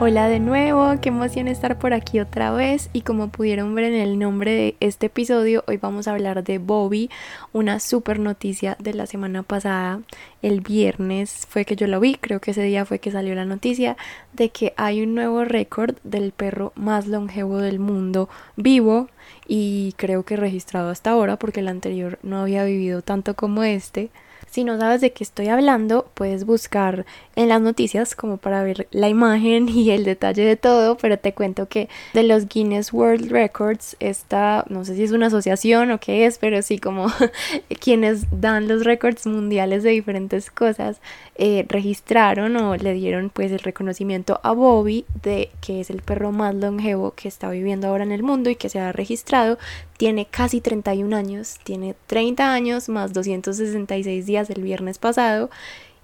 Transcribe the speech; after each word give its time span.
Hola 0.00 0.28
de 0.28 0.38
nuevo, 0.38 0.94
qué 1.02 1.08
emoción 1.08 1.48
estar 1.48 1.76
por 1.76 1.92
aquí 1.92 2.20
otra 2.20 2.52
vez 2.52 2.88
y 2.92 3.00
como 3.00 3.30
pudieron 3.30 3.74
ver 3.74 3.86
en 3.86 3.94
el 3.94 4.16
nombre 4.16 4.52
de 4.54 4.76
este 4.78 5.06
episodio, 5.06 5.64
hoy 5.66 5.76
vamos 5.76 6.06
a 6.06 6.12
hablar 6.12 6.44
de 6.44 6.58
Bobby, 6.58 7.10
una 7.52 7.80
super 7.80 8.20
noticia 8.20 8.76
de 8.78 8.94
la 8.94 9.06
semana 9.06 9.42
pasada, 9.42 10.00
el 10.40 10.60
viernes 10.60 11.48
fue 11.48 11.64
que 11.64 11.74
yo 11.74 11.88
lo 11.88 11.98
vi, 11.98 12.14
creo 12.14 12.40
que 12.40 12.52
ese 12.52 12.62
día 12.62 12.84
fue 12.84 13.00
que 13.00 13.10
salió 13.10 13.34
la 13.34 13.44
noticia 13.44 13.96
de 14.34 14.50
que 14.50 14.72
hay 14.76 15.02
un 15.02 15.16
nuevo 15.16 15.44
récord 15.44 15.96
del 16.04 16.30
perro 16.30 16.72
más 16.76 17.08
longevo 17.08 17.58
del 17.58 17.80
mundo 17.80 18.28
vivo 18.54 19.08
y 19.48 19.94
creo 19.96 20.22
que 20.22 20.36
registrado 20.36 20.90
hasta 20.90 21.10
ahora 21.10 21.40
porque 21.40 21.58
el 21.58 21.66
anterior 21.66 22.20
no 22.22 22.38
había 22.38 22.62
vivido 22.62 23.02
tanto 23.02 23.34
como 23.34 23.64
este. 23.64 24.10
Si 24.50 24.64
no 24.64 24.78
sabes 24.78 25.00
de 25.00 25.12
qué 25.12 25.24
estoy 25.24 25.48
hablando, 25.48 26.06
puedes 26.14 26.44
buscar 26.44 27.04
en 27.36 27.48
las 27.48 27.60
noticias 27.60 28.14
como 28.14 28.38
para 28.38 28.62
ver 28.62 28.88
la 28.90 29.08
imagen 29.08 29.68
y 29.68 29.90
el 29.90 30.04
detalle 30.04 30.44
de 30.44 30.56
todo, 30.56 30.96
pero 30.96 31.18
te 31.18 31.34
cuento 31.34 31.68
que 31.68 31.88
de 32.14 32.22
los 32.22 32.48
Guinness 32.48 32.92
World 32.92 33.30
Records, 33.30 33.96
esta, 34.00 34.64
no 34.68 34.84
sé 34.84 34.96
si 34.96 35.04
es 35.04 35.12
una 35.12 35.26
asociación 35.26 35.90
o 35.90 36.00
qué 36.00 36.26
es, 36.26 36.38
pero 36.38 36.62
sí 36.62 36.78
como 36.78 37.06
quienes 37.80 38.26
dan 38.40 38.68
los 38.68 38.84
récords 38.84 39.26
mundiales 39.26 39.82
de 39.82 39.90
diferentes 39.90 40.50
cosas, 40.50 41.00
eh, 41.36 41.64
registraron 41.68 42.56
o 42.56 42.76
le 42.76 42.94
dieron 42.94 43.30
pues 43.30 43.52
el 43.52 43.60
reconocimiento 43.60 44.40
a 44.42 44.52
Bobby 44.52 45.04
de 45.22 45.50
que 45.60 45.80
es 45.80 45.90
el 45.90 46.02
perro 46.02 46.32
más 46.32 46.54
longevo 46.54 47.12
que 47.12 47.28
está 47.28 47.50
viviendo 47.50 47.86
ahora 47.86 48.04
en 48.04 48.12
el 48.12 48.22
mundo 48.22 48.50
y 48.50 48.56
que 48.56 48.68
se 48.68 48.80
ha 48.80 48.92
registrado. 48.92 49.58
Tiene 49.98 50.26
casi 50.26 50.62
31 50.62 51.14
años, 51.14 51.58
tiene 51.64 51.94
30 52.06 52.52
años 52.52 52.88
más 52.88 53.12
266 53.12 54.24
días 54.24 54.48
el 54.48 54.62
viernes 54.62 54.96
pasado. 54.98 55.50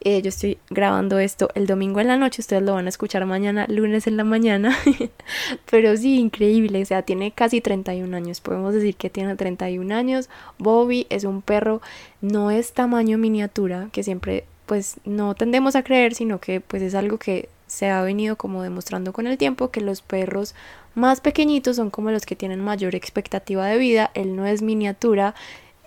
Eh, 0.00 0.20
yo 0.20 0.28
estoy 0.28 0.59
grabando 0.69 1.19
esto 1.19 1.48
el 1.55 1.67
domingo 1.67 1.98
en 1.98 2.09
la 2.09 2.19
noche, 2.19 2.42
ustedes 2.42 2.62
lo 2.62 2.75
van 2.75 2.84
a 2.84 2.91
escuchar 2.91 3.25
mañana, 3.25 3.67
lunes 3.69 4.06
en 4.06 4.19
la 4.19 4.25
mañana. 4.25 4.77
Pero 5.70 5.97
sí, 5.97 6.19
increíble, 6.19 6.83
o 6.83 6.84
sea, 6.84 7.03
tiene 7.03 7.31
casi 7.31 7.62
31 7.62 8.15
años, 8.15 8.42
podemos 8.42 8.75
decir 8.75 8.97
que 8.97 9.09
tiene 9.09 9.34
31 9.34 9.95
años. 9.95 10.28
Bobby 10.59 11.06
es 11.09 11.25
un 11.25 11.41
perro, 11.41 11.81
no 12.20 12.50
es 12.50 12.75
tamaño 12.75 13.17
miniatura, 13.17 13.89
que 13.92 14.03
siempre 14.03 14.45
pues 14.67 14.97
no 15.05 15.34
tendemos 15.34 15.77
a 15.77 15.83
creer, 15.83 16.15
sino 16.15 16.41
que 16.41 16.61
pues 16.61 16.83
es 16.83 16.95
algo 16.95 17.19
que 17.19 17.48
se 17.67 17.89
ha 17.89 18.03
venido 18.03 18.37
como 18.37 18.62
demostrando 18.62 19.12
con 19.12 19.27
el 19.27 19.39
tiempo 19.39 19.70
que 19.70 19.81
los 19.81 20.03
perros 20.03 20.55
más 20.95 21.20
pequeñitos 21.20 21.77
son 21.77 21.91
como 21.91 22.11
los 22.11 22.27
que 22.27 22.37
tienen 22.37 22.61
mayor 22.61 22.95
expectativa 22.95 23.67
de 23.67 23.78
vida, 23.78 24.11
él 24.14 24.37
no 24.37 24.47
es 24.47 24.62
miniatura, 24.62 25.34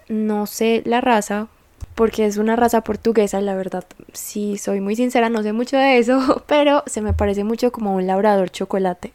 no 0.07 0.45
sé 0.45 0.81
la 0.85 1.01
raza, 1.01 1.47
porque 1.95 2.25
es 2.25 2.37
una 2.37 2.55
raza 2.55 2.81
portuguesa, 2.81 3.41
la 3.41 3.55
verdad, 3.55 3.83
si 4.13 4.57
soy 4.57 4.81
muy 4.81 4.95
sincera, 4.95 5.29
no 5.29 5.41
sé 5.43 5.53
mucho 5.53 5.77
de 5.77 5.97
eso, 5.97 6.43
pero 6.47 6.83
se 6.85 7.01
me 7.01 7.13
parece 7.13 7.43
mucho 7.43 7.71
como 7.71 7.95
un 7.95 8.05
labrador 8.05 8.49
chocolate. 8.51 9.13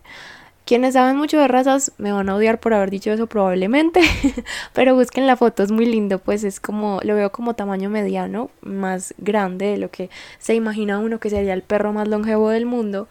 Quienes 0.65 0.95
saben 0.95 1.17
mucho 1.17 1.39
de 1.39 1.48
razas 1.48 1.93
me 1.98 2.13
van 2.13 2.29
a 2.29 2.37
odiar 2.37 2.61
por 2.61 2.73
haber 2.73 2.91
dicho 2.91 3.13
eso 3.13 3.27
probablemente, 3.27 4.01
pero 4.73 4.95
busquen 4.95 5.27
la 5.27 5.37
foto, 5.37 5.63
es 5.63 5.73
muy 5.73 5.87
lindo, 5.87 6.19
pues 6.19 6.45
es 6.45 6.61
como, 6.61 7.01
lo 7.03 7.15
veo 7.15 7.31
como 7.33 7.55
tamaño 7.55 7.91
mediano, 7.91 8.51
más 8.63 9.13
grande 9.19 9.67
de 9.67 9.77
lo 9.77 9.91
que 9.91 10.09
se 10.39 10.55
imagina 10.55 10.98
uno 11.01 11.19
que 11.20 11.31
sería 11.31 11.52
el 11.55 11.63
perro 11.63 11.92
más 11.92 12.08
longevo 12.08 12.51
del 12.51 12.67
mundo 12.67 13.08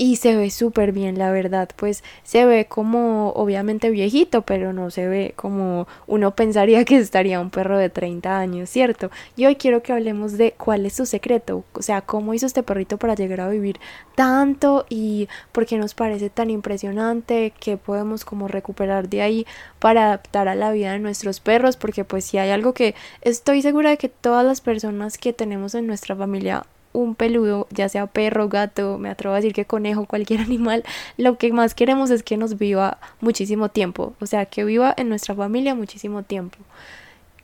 y 0.00 0.16
se 0.16 0.34
ve 0.34 0.48
súper 0.48 0.92
bien, 0.92 1.18
la 1.18 1.30
verdad, 1.30 1.68
pues 1.76 2.02
se 2.22 2.46
ve 2.46 2.64
como 2.64 3.32
obviamente 3.32 3.90
viejito, 3.90 4.40
pero 4.40 4.72
no 4.72 4.90
se 4.90 5.06
ve 5.06 5.34
como 5.36 5.86
uno 6.06 6.34
pensaría 6.34 6.86
que 6.86 6.96
estaría 6.96 7.38
un 7.38 7.50
perro 7.50 7.76
de 7.76 7.90
30 7.90 8.38
años, 8.38 8.70
¿cierto? 8.70 9.10
Y 9.36 9.44
hoy 9.44 9.56
quiero 9.56 9.82
que 9.82 9.92
hablemos 9.92 10.38
de 10.38 10.52
cuál 10.52 10.86
es 10.86 10.94
su 10.94 11.04
secreto, 11.04 11.64
o 11.74 11.82
sea, 11.82 12.00
cómo 12.00 12.32
hizo 12.32 12.46
este 12.46 12.62
perrito 12.62 12.96
para 12.96 13.14
llegar 13.14 13.42
a 13.42 13.50
vivir 13.50 13.78
tanto 14.14 14.86
y 14.88 15.28
por 15.52 15.66
qué 15.66 15.76
nos 15.76 15.92
parece 15.92 16.30
tan 16.30 16.48
impresionante, 16.48 17.52
que 17.60 17.76
podemos 17.76 18.24
como 18.24 18.48
recuperar 18.48 19.10
de 19.10 19.20
ahí 19.20 19.46
para 19.80 20.06
adaptar 20.06 20.48
a 20.48 20.54
la 20.54 20.72
vida 20.72 20.92
de 20.92 20.98
nuestros 20.98 21.40
perros, 21.40 21.76
porque 21.76 22.06
pues 22.06 22.24
si 22.24 22.38
hay 22.38 22.48
algo 22.48 22.72
que 22.72 22.94
estoy 23.20 23.60
segura 23.60 23.90
de 23.90 23.98
que 23.98 24.08
todas 24.08 24.46
las 24.46 24.62
personas 24.62 25.18
que 25.18 25.34
tenemos 25.34 25.74
en 25.74 25.86
nuestra 25.86 26.16
familia 26.16 26.64
un 26.92 27.14
peludo, 27.14 27.66
ya 27.70 27.88
sea 27.88 28.06
perro, 28.06 28.48
gato, 28.48 28.98
me 28.98 29.10
atrevo 29.10 29.34
a 29.34 29.36
decir 29.36 29.52
que 29.52 29.64
conejo, 29.64 30.06
cualquier 30.06 30.40
animal, 30.40 30.84
lo 31.16 31.38
que 31.38 31.52
más 31.52 31.74
queremos 31.74 32.10
es 32.10 32.22
que 32.22 32.36
nos 32.36 32.58
viva 32.58 32.98
muchísimo 33.20 33.68
tiempo, 33.68 34.14
o 34.20 34.26
sea, 34.26 34.46
que 34.46 34.64
viva 34.64 34.94
en 34.96 35.08
nuestra 35.08 35.34
familia 35.34 35.74
muchísimo 35.74 36.22
tiempo. 36.22 36.58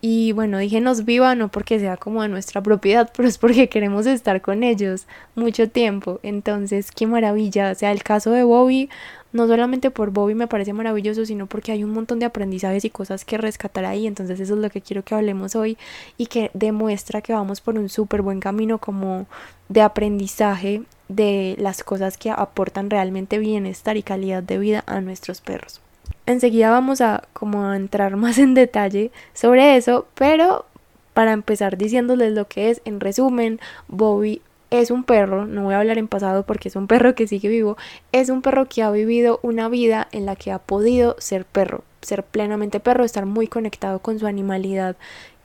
Y 0.09 0.31
bueno, 0.31 0.59
dije 0.59 0.81
nos 0.81 1.05
viva 1.05 1.35
no 1.35 1.49
porque 1.49 1.81
sea 1.81 1.97
como 1.97 2.23
de 2.23 2.29
nuestra 2.29 2.63
propiedad, 2.63 3.11
pero 3.17 3.27
es 3.27 3.39
porque 3.39 3.69
queremos 3.69 4.07
estar 4.07 4.41
con 4.41 4.63
ellos 4.63 5.09
mucho 5.35 5.69
tiempo. 5.69 6.21
Entonces, 6.23 6.93
qué 6.93 7.09
maravilla. 7.09 7.73
O 7.73 7.75
sea, 7.75 7.91
el 7.91 8.05
caso 8.05 8.31
de 8.31 8.45
Bobby, 8.45 8.89
no 9.33 9.49
solamente 9.49 9.91
por 9.91 10.13
Bobby 10.13 10.37
me 10.37 10.47
parece 10.47 10.73
maravilloso, 10.73 11.27
sino 11.27 11.49
porque 11.49 11.73
hay 11.73 11.83
un 11.83 11.91
montón 11.91 12.21
de 12.21 12.27
aprendizajes 12.27 12.85
y 12.85 12.91
cosas 12.91 13.25
que 13.25 13.37
rescatar 13.37 13.85
ahí. 13.85 14.07
Entonces, 14.07 14.39
eso 14.39 14.55
es 14.55 14.61
lo 14.61 14.71
que 14.71 14.81
quiero 14.81 15.03
que 15.03 15.17
hablemos 15.17 15.57
hoy 15.57 15.77
y 16.17 16.27
que 16.27 16.53
demuestra 16.55 17.21
que 17.21 17.33
vamos 17.33 17.61
por 17.61 17.77
un 17.77 17.89
súper 17.89 18.23
buen 18.23 18.39
camino 18.39 18.79
como 18.79 19.27
de 19.69 19.83
aprendizaje 19.83 20.85
de 21.09 21.57
las 21.59 21.83
cosas 21.83 22.17
que 22.17 22.31
aportan 22.31 22.91
realmente 22.91 23.41
bienestar 23.41 23.97
y 23.97 24.05
calidad 24.05 24.45
de 24.45 24.59
vida 24.59 24.85
a 24.87 25.01
nuestros 25.01 25.41
perros. 25.41 25.81
Enseguida 26.27 26.71
vamos 26.71 27.01
a 27.01 27.23
como 27.33 27.65
a 27.65 27.77
entrar 27.77 28.17
más 28.17 28.39
en 28.39 28.55
detalle 28.55 29.11
sobre 29.33 29.77
eso, 29.77 30.07
pero 30.15 30.67
para 31.15 31.33
empezar 31.33 31.79
diciéndoles 31.79 32.35
lo 32.35 32.47
que 32.47 32.71
es, 32.71 32.83
en 32.85 33.01
resumen, 33.01 33.59
Bobby 33.89 34.43
es 34.71 34.91
un 34.91 35.05
perro, 35.05 35.47
no 35.47 35.63
voy 35.63 35.75
a 35.75 35.79
hablar 35.79 35.97
en 35.99 36.09
pasado 36.09 36.45
porque 36.45 36.69
es 36.69 36.77
un 36.77 36.89
perro 36.89 37.15
que 37.15 37.27
sigue 37.27 37.49
vivo, 37.49 37.77
es 38.13 38.29
un 38.29 38.43
perro 38.43 38.67
que 38.69 38.83
ha 38.83 38.91
vivido 38.91 39.39
una 39.43 39.69
vida 39.69 40.09
en 40.13 40.27
la 40.27 40.37
que 40.37 40.51
ha 40.51 40.59
podido 40.59 41.17
ser 41.19 41.45
perro, 41.45 41.85
ser 42.03 42.23
plenamente 42.23 42.81
perro, 42.81 43.05
estar 43.05 43.25
muy 43.27 43.47
conectado 43.47 44.01
con 44.01 44.19
su 44.19 44.27
animalidad 44.27 44.97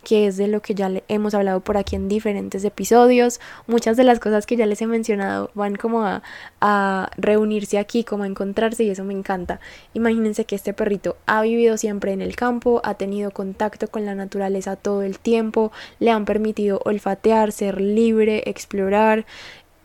que 0.03 0.27
es 0.27 0.37
de 0.37 0.47
lo 0.47 0.61
que 0.61 0.75
ya 0.75 0.89
le 0.89 1.03
hemos 1.07 1.33
hablado 1.33 1.59
por 1.59 1.77
aquí 1.77 1.95
en 1.95 2.07
diferentes 2.07 2.63
episodios. 2.63 3.39
Muchas 3.67 3.97
de 3.97 4.03
las 4.03 4.19
cosas 4.19 4.45
que 4.45 4.55
ya 4.55 4.65
les 4.65 4.81
he 4.81 4.87
mencionado 4.87 5.51
van 5.53 5.75
como 5.75 6.03
a, 6.03 6.23
a, 6.59 7.09
reunirse 7.17 7.77
aquí, 7.77 8.03
como 8.03 8.23
a 8.23 8.27
encontrarse 8.27 8.83
y 8.83 8.89
eso 8.89 9.03
me 9.03 9.13
encanta. 9.13 9.59
Imagínense 9.93 10.45
que 10.45 10.55
este 10.55 10.73
perrito 10.73 11.17
ha 11.25 11.41
vivido 11.41 11.77
siempre 11.77 12.13
en 12.13 12.21
el 12.21 12.35
campo, 12.35 12.81
ha 12.83 12.95
tenido 12.95 13.31
contacto 13.31 13.87
con 13.87 14.05
la 14.05 14.15
naturaleza 14.15 14.75
todo 14.75 15.03
el 15.03 15.19
tiempo, 15.19 15.71
le 15.99 16.11
han 16.11 16.25
permitido 16.25 16.81
olfatear, 16.85 17.51
ser 17.51 17.79
libre, 17.81 18.43
explorar, 18.45 19.25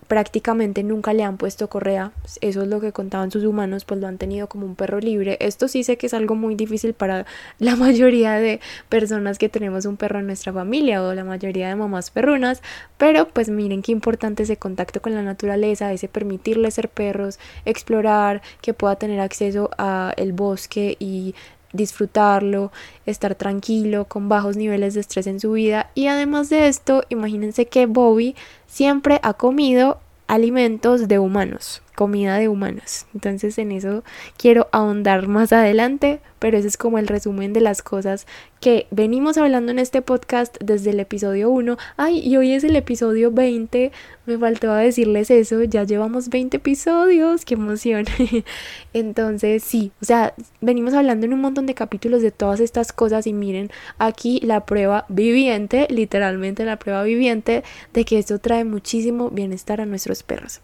prácticamente 0.08 0.82
nunca 0.82 1.12
le 1.12 1.24
han 1.24 1.36
puesto 1.36 1.68
correa, 1.68 2.12
eso 2.40 2.62
es 2.62 2.68
lo 2.68 2.80
que 2.80 2.92
contaban 2.92 3.30
sus 3.30 3.44
humanos, 3.44 3.84
pues 3.84 4.00
lo 4.00 4.06
han 4.06 4.18
tenido 4.18 4.48
como 4.48 4.66
un 4.66 4.76
perro 4.76 5.00
libre. 5.00 5.36
Esto 5.40 5.68
sí 5.68 5.84
sé 5.84 5.96
que 5.96 6.06
es 6.06 6.14
algo 6.14 6.34
muy 6.34 6.54
difícil 6.54 6.94
para 6.94 7.26
la 7.58 7.76
mayoría 7.76 8.34
de 8.34 8.60
personas 8.88 9.38
que 9.38 9.48
tenemos 9.48 9.84
un 9.84 9.96
perro 9.96 10.20
en 10.20 10.26
nuestra 10.26 10.52
familia 10.52 11.02
o 11.02 11.14
la 11.14 11.24
mayoría 11.24 11.68
de 11.68 11.76
mamás 11.76 12.10
perrunas, 12.10 12.62
pero 12.98 13.28
pues 13.28 13.48
miren 13.48 13.82
qué 13.82 13.92
importante 13.92 14.44
ese 14.44 14.56
contacto 14.56 15.00
con 15.00 15.14
la 15.14 15.22
naturaleza, 15.22 15.92
ese 15.92 16.08
permitirle 16.08 16.70
ser 16.70 16.88
perros, 16.88 17.38
explorar, 17.64 18.42
que 18.60 18.74
pueda 18.74 18.96
tener 18.96 19.20
acceso 19.20 19.70
a 19.78 20.12
el 20.16 20.32
bosque 20.32 20.96
y 20.98 21.34
disfrutarlo, 21.72 22.72
estar 23.04 23.34
tranquilo, 23.34 24.06
con 24.06 24.28
bajos 24.28 24.56
niveles 24.56 24.94
de 24.94 25.00
estrés 25.00 25.26
en 25.26 25.40
su 25.40 25.52
vida. 25.52 25.90
Y 25.94 26.08
además 26.08 26.48
de 26.48 26.68
esto, 26.68 27.04
imagínense 27.08 27.66
que 27.66 27.86
Bobby 27.86 28.34
siempre 28.66 29.20
ha 29.22 29.34
comido 29.34 30.00
alimentos 30.28 31.08
de 31.08 31.18
humanos 31.18 31.82
comida 31.96 32.36
de 32.38 32.48
humanos. 32.48 33.06
Entonces 33.12 33.58
en 33.58 33.72
eso 33.72 34.04
quiero 34.36 34.68
ahondar 34.70 35.26
más 35.26 35.52
adelante, 35.52 36.20
pero 36.38 36.58
ese 36.58 36.68
es 36.68 36.76
como 36.76 36.98
el 36.98 37.08
resumen 37.08 37.52
de 37.52 37.60
las 37.60 37.82
cosas 37.82 38.26
que 38.60 38.86
venimos 38.90 39.38
hablando 39.38 39.72
en 39.72 39.78
este 39.78 40.02
podcast 40.02 40.56
desde 40.62 40.90
el 40.90 41.00
episodio 41.00 41.50
1. 41.50 41.76
Ay, 41.96 42.20
y 42.20 42.36
hoy 42.36 42.52
es 42.52 42.62
el 42.62 42.76
episodio 42.76 43.30
20, 43.32 43.90
me 44.26 44.38
faltaba 44.38 44.78
decirles 44.78 45.30
eso, 45.30 45.62
ya 45.64 45.84
llevamos 45.84 46.28
20 46.28 46.58
episodios, 46.58 47.44
qué 47.44 47.54
emoción. 47.54 48.04
Entonces 48.92 49.64
sí, 49.64 49.92
o 50.00 50.04
sea, 50.04 50.34
venimos 50.60 50.94
hablando 50.94 51.26
en 51.26 51.34
un 51.34 51.40
montón 51.40 51.66
de 51.66 51.74
capítulos 51.74 52.22
de 52.22 52.30
todas 52.30 52.60
estas 52.60 52.92
cosas 52.92 53.26
y 53.26 53.32
miren 53.32 53.70
aquí 53.98 54.40
la 54.42 54.66
prueba 54.66 55.06
viviente, 55.08 55.86
literalmente 55.90 56.64
la 56.64 56.78
prueba 56.78 57.02
viviente 57.02 57.64
de 57.92 58.04
que 58.04 58.18
esto 58.18 58.38
trae 58.38 58.64
muchísimo 58.64 59.30
bienestar 59.30 59.80
a 59.80 59.86
nuestros 59.86 60.22
perros. 60.22 60.60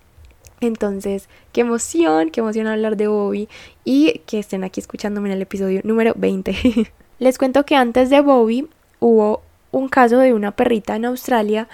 Entonces, 0.62 1.28
qué 1.52 1.62
emoción, 1.62 2.30
qué 2.30 2.40
emoción 2.40 2.68
hablar 2.68 2.96
de 2.96 3.08
Bobby 3.08 3.48
y 3.84 4.20
que 4.26 4.38
estén 4.38 4.62
aquí 4.62 4.80
escuchándome 4.80 5.28
en 5.28 5.34
el 5.34 5.42
episodio 5.42 5.80
número 5.82 6.14
20. 6.16 6.54
Les 7.18 7.36
cuento 7.36 7.66
que 7.66 7.74
antes 7.74 8.10
de 8.10 8.20
Bobby 8.20 8.68
hubo 9.00 9.42
un 9.72 9.88
caso 9.88 10.18
de 10.18 10.32
una 10.32 10.52
perrita 10.52 10.94
en 10.94 11.04
Australia 11.06 11.68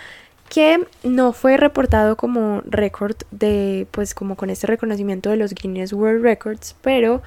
que 0.49 0.87
no 1.05 1.35
fue 1.35 1.59
reportado 1.59 2.17
como 2.17 2.63
récord 2.65 3.17
de, 3.31 3.87
pues 3.91 4.15
como 4.15 4.37
con 4.37 4.49
este 4.49 4.67
reconocimiento 4.67 5.29
de 5.29 5.37
los 5.37 5.55
Guinness 5.55 5.93
World 5.93 6.23
Records, 6.23 6.75
pero 6.81 7.23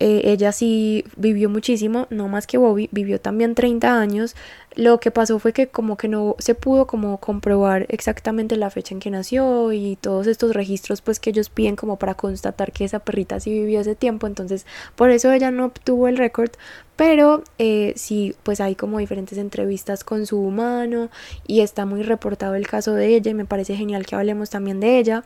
eh, 0.00 0.22
ella 0.32 0.50
sí 0.50 1.04
vivió 1.16 1.50
muchísimo, 1.50 2.06
no 2.08 2.26
más 2.26 2.46
que 2.46 2.56
Bobby, 2.56 2.88
vivió 2.90 3.20
también 3.20 3.54
30 3.54 4.00
años. 4.00 4.34
Lo 4.74 4.98
que 4.98 5.10
pasó 5.10 5.38
fue 5.38 5.52
que 5.52 5.66
como 5.68 5.98
que 5.98 6.08
no 6.08 6.36
se 6.38 6.54
pudo 6.54 6.86
como 6.86 7.18
comprobar 7.18 7.84
exactamente 7.90 8.56
la 8.56 8.70
fecha 8.70 8.94
en 8.94 9.00
que 9.00 9.10
nació 9.10 9.72
y 9.72 9.96
todos 10.00 10.26
estos 10.26 10.54
registros 10.54 11.02
pues 11.02 11.20
que 11.20 11.30
ellos 11.30 11.50
piden 11.50 11.76
como 11.76 11.96
para 11.98 12.14
constatar 12.14 12.72
que 12.72 12.84
esa 12.84 13.00
perrita 13.00 13.40
sí 13.40 13.50
vivió 13.50 13.80
ese 13.80 13.94
tiempo, 13.94 14.26
entonces 14.26 14.64
por 14.96 15.10
eso 15.10 15.32
ella 15.32 15.50
no 15.50 15.66
obtuvo 15.66 16.08
el 16.08 16.16
récord, 16.16 16.50
pero 16.96 17.42
eh, 17.58 17.92
sí 17.96 18.34
pues 18.42 18.60
hay 18.60 18.76
como 18.76 18.98
diferentes 18.98 19.38
entrevistas 19.38 20.02
con 20.04 20.24
su 20.24 20.40
humano 20.40 21.10
y 21.46 21.60
está 21.60 21.84
muy 21.84 22.02
reportado 22.04 22.54
el 22.54 22.66
caso 22.66 22.94
de 22.94 23.08
ella 23.16 23.32
y 23.32 23.34
me 23.34 23.44
parece 23.44 23.76
genial 23.76 24.06
que 24.06 24.14
hablemos 24.14 24.48
también 24.50 24.80
de 24.80 24.98
ella. 24.98 25.24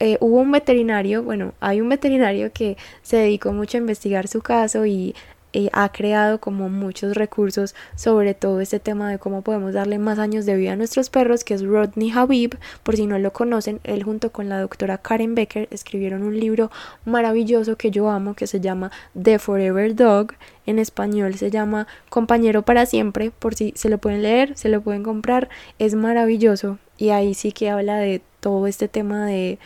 Eh, 0.00 0.16
hubo 0.20 0.40
un 0.40 0.52
veterinario, 0.52 1.22
bueno, 1.22 1.54
hay 1.60 1.80
un 1.80 1.88
veterinario 1.88 2.52
que 2.52 2.76
se 3.02 3.16
dedicó 3.16 3.52
mucho 3.52 3.78
a 3.78 3.80
investigar 3.80 4.28
su 4.28 4.40
caso 4.40 4.86
y 4.86 5.14
eh, 5.54 5.70
ha 5.72 5.90
creado 5.90 6.40
como 6.40 6.68
muchos 6.68 7.16
recursos 7.16 7.74
sobre 7.96 8.34
todo 8.34 8.60
este 8.60 8.80
tema 8.80 9.10
de 9.10 9.18
cómo 9.18 9.40
podemos 9.40 9.72
darle 9.72 9.98
más 9.98 10.18
años 10.18 10.44
de 10.44 10.56
vida 10.56 10.72
a 10.72 10.76
nuestros 10.76 11.08
perros, 11.08 11.42
que 11.42 11.54
es 11.54 11.64
Rodney 11.64 12.10
Habib, 12.10 12.58
por 12.82 12.96
si 12.96 13.06
no 13.06 13.18
lo 13.18 13.32
conocen, 13.32 13.80
él 13.84 14.02
junto 14.02 14.30
con 14.30 14.50
la 14.50 14.60
doctora 14.60 14.98
Karen 14.98 15.34
Becker 15.34 15.66
escribieron 15.70 16.22
un 16.22 16.38
libro 16.38 16.70
maravilloso 17.06 17.76
que 17.76 17.90
yo 17.90 18.10
amo, 18.10 18.34
que 18.34 18.46
se 18.46 18.60
llama 18.60 18.92
The 19.20 19.38
Forever 19.38 19.94
Dog, 19.94 20.34
en 20.66 20.78
español 20.78 21.34
se 21.34 21.50
llama 21.50 21.86
Compañero 22.10 22.62
para 22.62 22.84
siempre, 22.84 23.30
por 23.30 23.54
si 23.54 23.72
se 23.74 23.88
lo 23.88 23.96
pueden 23.96 24.22
leer, 24.22 24.54
se 24.54 24.68
lo 24.68 24.82
pueden 24.82 25.02
comprar, 25.02 25.48
es 25.78 25.94
maravilloso. 25.94 26.78
Y 26.98 27.10
ahí 27.10 27.32
sí 27.32 27.52
que 27.52 27.70
habla 27.70 27.96
de 27.96 28.20
todo 28.40 28.66
este 28.66 28.88
tema 28.88 29.24
de 29.24 29.58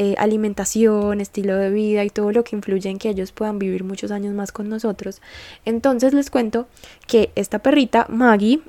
eh, 0.00 0.14
alimentación, 0.16 1.20
estilo 1.20 1.56
de 1.56 1.70
vida 1.70 2.04
y 2.04 2.10
todo 2.10 2.30
lo 2.30 2.44
que 2.44 2.54
influye 2.54 2.88
en 2.88 2.98
que 2.98 3.08
ellos 3.08 3.32
puedan 3.32 3.58
vivir 3.58 3.82
muchos 3.82 4.12
años 4.12 4.32
más 4.32 4.52
con 4.52 4.68
nosotros. 4.68 5.20
Entonces 5.64 6.14
les 6.14 6.30
cuento 6.30 6.68
que 7.08 7.32
esta 7.34 7.58
perrita, 7.58 8.06
Maggie, 8.08 8.60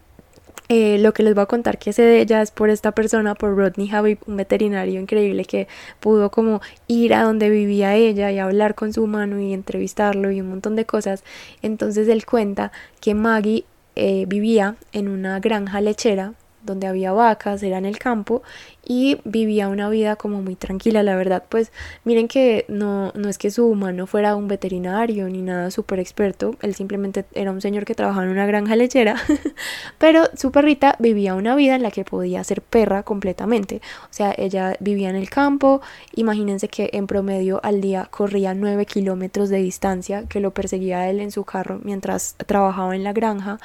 eh, 0.69 0.97
lo 0.97 1.13
que 1.13 1.21
les 1.21 1.35
voy 1.35 1.43
a 1.43 1.45
contar 1.45 1.77
que 1.77 1.93
sé 1.93 2.01
de 2.01 2.21
ella 2.21 2.41
es 2.41 2.49
por 2.49 2.71
esta 2.71 2.93
persona, 2.93 3.35
por 3.35 3.55
Rodney 3.55 3.91
Habib, 3.91 4.17
un 4.25 4.37
veterinario 4.37 4.99
increíble 4.99 5.45
que 5.45 5.67
pudo 5.99 6.31
como 6.31 6.61
ir 6.87 7.13
a 7.13 7.21
donde 7.21 7.51
vivía 7.51 7.93
ella 7.95 8.31
y 8.31 8.39
hablar 8.39 8.73
con 8.73 8.91
su 8.91 9.03
humano 9.03 9.39
y 9.39 9.53
entrevistarlo 9.53 10.31
y 10.31 10.41
un 10.41 10.49
montón 10.49 10.75
de 10.75 10.85
cosas. 10.85 11.23
Entonces 11.61 12.07
él 12.07 12.25
cuenta 12.25 12.71
que 13.01 13.13
Maggie 13.13 13.65
eh, 13.95 14.25
vivía 14.27 14.77
en 14.93 15.09
una 15.09 15.39
granja 15.39 15.79
lechera 15.79 16.33
donde 16.63 16.87
había 16.87 17.11
vacas, 17.11 17.63
era 17.63 17.77
en 17.77 17.85
el 17.85 17.99
campo 17.99 18.41
y 18.85 19.19
vivía 19.23 19.67
una 19.67 19.87
vida 19.89 20.15
como 20.15 20.41
muy 20.41 20.55
tranquila, 20.55 21.03
la 21.03 21.15
verdad, 21.15 21.43
pues 21.47 21.71
miren 22.05 22.27
que 22.27 22.65
no, 22.67 23.11
no 23.13 23.29
es 23.29 23.37
que 23.37 23.51
su 23.51 23.67
humano 23.67 24.07
fuera 24.07 24.35
un 24.35 24.47
veterinario 24.47 25.29
ni 25.29 25.41
nada 25.41 25.69
súper 25.69 25.99
experto, 25.99 26.55
él 26.61 26.73
simplemente 26.73 27.25
era 27.33 27.51
un 27.51 27.61
señor 27.61 27.85
que 27.85 27.93
trabajaba 27.93 28.25
en 28.25 28.31
una 28.31 28.47
granja 28.47 28.75
lechera, 28.75 29.15
pero 29.99 30.23
su 30.35 30.51
perrita 30.51 30.95
vivía 30.97 31.35
una 31.35 31.55
vida 31.55 31.75
en 31.75 31.83
la 31.83 31.91
que 31.91 32.03
podía 32.03 32.43
ser 32.43 32.61
perra 32.61 33.03
completamente, 33.03 33.81
o 34.05 34.13
sea, 34.13 34.33
ella 34.35 34.75
vivía 34.79 35.09
en 35.09 35.15
el 35.15 35.29
campo, 35.29 35.81
imagínense 36.15 36.67
que 36.67 36.89
en 36.93 37.05
promedio 37.05 37.59
al 37.63 37.81
día 37.81 38.07
corría 38.09 38.55
9 38.55 38.85
kilómetros 38.85 39.49
de 39.49 39.57
distancia, 39.57 40.23
que 40.27 40.39
lo 40.39 40.51
perseguía 40.51 41.09
él 41.09 41.19
en 41.19 41.31
su 41.31 41.43
carro 41.43 41.79
mientras 41.83 42.35
trabajaba 42.47 42.95
en 42.95 43.03
la 43.03 43.13
granja, 43.13 43.59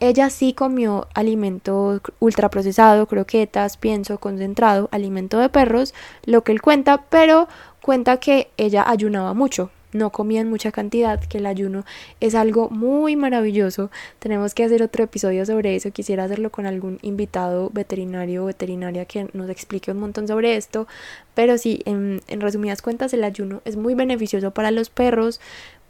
ella 0.00 0.30
sí 0.30 0.54
comió 0.54 1.06
alimento 1.14 2.00
ultraprocesado, 2.18 3.06
croquetas, 3.06 3.76
pienso, 3.76 4.18
concentrado, 4.18 4.88
alimento 4.92 5.38
de 5.38 5.50
perros, 5.50 5.94
lo 6.24 6.42
que 6.42 6.52
él 6.52 6.62
cuenta, 6.62 7.04
pero 7.10 7.48
cuenta 7.82 8.16
que 8.18 8.50
ella 8.56 8.82
ayunaba 8.88 9.34
mucho, 9.34 9.70
no 9.92 10.10
comía 10.10 10.40
en 10.40 10.48
mucha 10.48 10.72
cantidad, 10.72 11.20
que 11.20 11.38
el 11.38 11.46
ayuno 11.46 11.84
es 12.20 12.34
algo 12.34 12.70
muy 12.70 13.16
maravilloso. 13.16 13.90
Tenemos 14.20 14.54
que 14.54 14.64
hacer 14.64 14.82
otro 14.82 15.04
episodio 15.04 15.44
sobre 15.44 15.74
eso. 15.74 15.90
Quisiera 15.90 16.24
hacerlo 16.24 16.50
con 16.50 16.66
algún 16.66 16.98
invitado 17.02 17.70
veterinario 17.70 18.44
o 18.44 18.46
veterinaria 18.46 19.04
que 19.04 19.28
nos 19.32 19.50
explique 19.50 19.90
un 19.90 19.98
montón 19.98 20.28
sobre 20.28 20.56
esto. 20.56 20.86
Pero 21.34 21.58
sí, 21.58 21.82
en, 21.86 22.20
en 22.28 22.40
resumidas 22.40 22.82
cuentas, 22.82 23.12
el 23.14 23.24
ayuno 23.24 23.62
es 23.64 23.76
muy 23.76 23.94
beneficioso 23.94 24.52
para 24.52 24.70
los 24.70 24.90
perros 24.90 25.40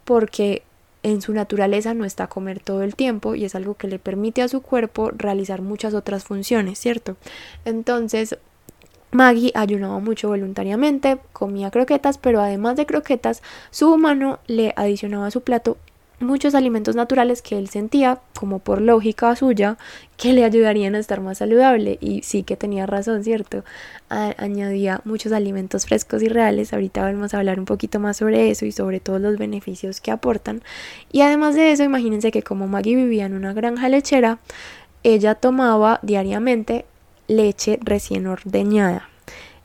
porque 0.03 0.63
en 1.03 1.21
su 1.21 1.33
naturaleza 1.33 1.93
no 1.93 2.05
está 2.05 2.25
a 2.25 2.29
comer 2.29 2.59
todo 2.59 2.83
el 2.83 2.95
tiempo 2.95 3.35
y 3.35 3.45
es 3.45 3.55
algo 3.55 3.75
que 3.75 3.87
le 3.87 3.99
permite 3.99 4.41
a 4.41 4.47
su 4.47 4.61
cuerpo 4.61 5.11
realizar 5.11 5.61
muchas 5.61 5.93
otras 5.93 6.23
funciones, 6.23 6.79
¿cierto? 6.79 7.17
Entonces, 7.65 8.37
Maggie 9.11 9.51
ayunaba 9.55 9.99
mucho 9.99 10.29
voluntariamente, 10.29 11.17
comía 11.33 11.71
croquetas, 11.71 12.17
pero 12.17 12.41
además 12.41 12.77
de 12.77 12.85
croquetas, 12.85 13.41
su 13.69 13.91
humano 13.91 14.39
le 14.47 14.73
adicionaba 14.77 15.27
a 15.27 15.31
su 15.31 15.41
plato 15.41 15.77
muchos 16.21 16.55
alimentos 16.55 16.95
naturales 16.95 17.41
que 17.41 17.57
él 17.57 17.69
sentía, 17.69 18.19
como 18.39 18.59
por 18.59 18.81
lógica 18.81 19.35
suya, 19.35 19.77
que 20.17 20.33
le 20.33 20.43
ayudarían 20.43 20.95
a 20.95 20.99
estar 20.99 21.21
más 21.21 21.39
saludable. 21.39 21.97
Y 22.01 22.21
sí 22.23 22.43
que 22.43 22.57
tenía 22.57 22.85
razón, 22.85 23.23
¿cierto? 23.23 23.63
añadía 24.09 25.01
muchos 25.05 25.31
alimentos 25.31 25.85
frescos 25.85 26.21
y 26.21 26.27
reales. 26.27 26.73
Ahorita 26.73 27.03
vamos 27.03 27.33
a 27.33 27.37
hablar 27.37 27.59
un 27.59 27.65
poquito 27.65 27.99
más 27.99 28.17
sobre 28.17 28.49
eso 28.49 28.65
y 28.65 28.71
sobre 28.71 28.99
todos 28.99 29.21
los 29.21 29.37
beneficios 29.37 30.01
que 30.01 30.11
aportan. 30.11 30.61
Y 31.11 31.21
además 31.21 31.55
de 31.55 31.71
eso, 31.71 31.83
imagínense 31.83 32.31
que 32.31 32.43
como 32.43 32.67
Maggie 32.67 32.95
vivía 32.95 33.25
en 33.25 33.33
una 33.33 33.53
granja 33.53 33.87
lechera, 33.89 34.39
ella 35.03 35.35
tomaba 35.35 35.99
diariamente 36.03 36.85
leche 37.27 37.79
recién 37.81 38.27
ordeñada. 38.27 39.10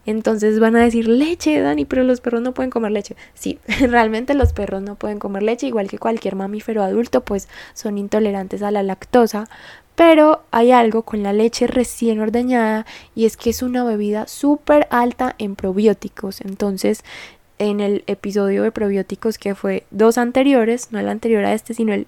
Entonces 0.07 0.61
van 0.61 0.77
a 0.77 0.83
decir 0.83 1.09
leche, 1.09 1.61
Dani, 1.61 1.85
pero 1.85 2.05
los 2.05 2.21
perros 2.21 2.41
no 2.41 2.55
pueden 2.55 2.71
comer 2.71 2.93
leche. 2.93 3.17
Sí, 3.35 3.59
realmente 3.81 4.35
los 4.35 4.53
perros 4.53 4.83
no 4.83 4.95
pueden 4.95 5.19
comer 5.19 5.43
leche, 5.43 5.67
igual 5.67 5.89
que 5.89 5.99
cualquier 5.99 6.37
mamífero 6.37 6.83
adulto, 6.83 7.23
pues 7.23 7.49
son 7.75 7.99
intolerantes 7.99 8.63
a 8.63 8.71
la 8.71 8.83
lactosa. 8.83 9.49
Pero 9.97 10.43
hay 10.51 10.73
algo 10.73 11.03
con 11.03 11.23
la 11.23 11.33
leche 11.33 11.67
recién 11.67 12.21
ordeñada 12.21 12.85
y 13.15 13.25
es 13.25 13.37
que 13.37 13.51
es 13.51 13.63
una 13.63 13.83
bebida 13.83 14.27
súper 14.29 14.87
alta 14.91 15.35
en 15.39 15.57
probióticos. 15.57 16.43
Entonces, 16.43 17.03
en 17.59 17.81
el 17.81 18.05
episodio 18.07 18.63
de 18.63 18.73
probióticos 18.73 19.39
que 19.39 19.55
fue 19.55 19.85
dos 19.91 20.19
anteriores, 20.19 20.93
no 20.93 20.99
el 20.99 21.09
anterior 21.09 21.45
a 21.45 21.55
este, 21.55 21.73
sino 21.73 21.95
el 21.95 22.07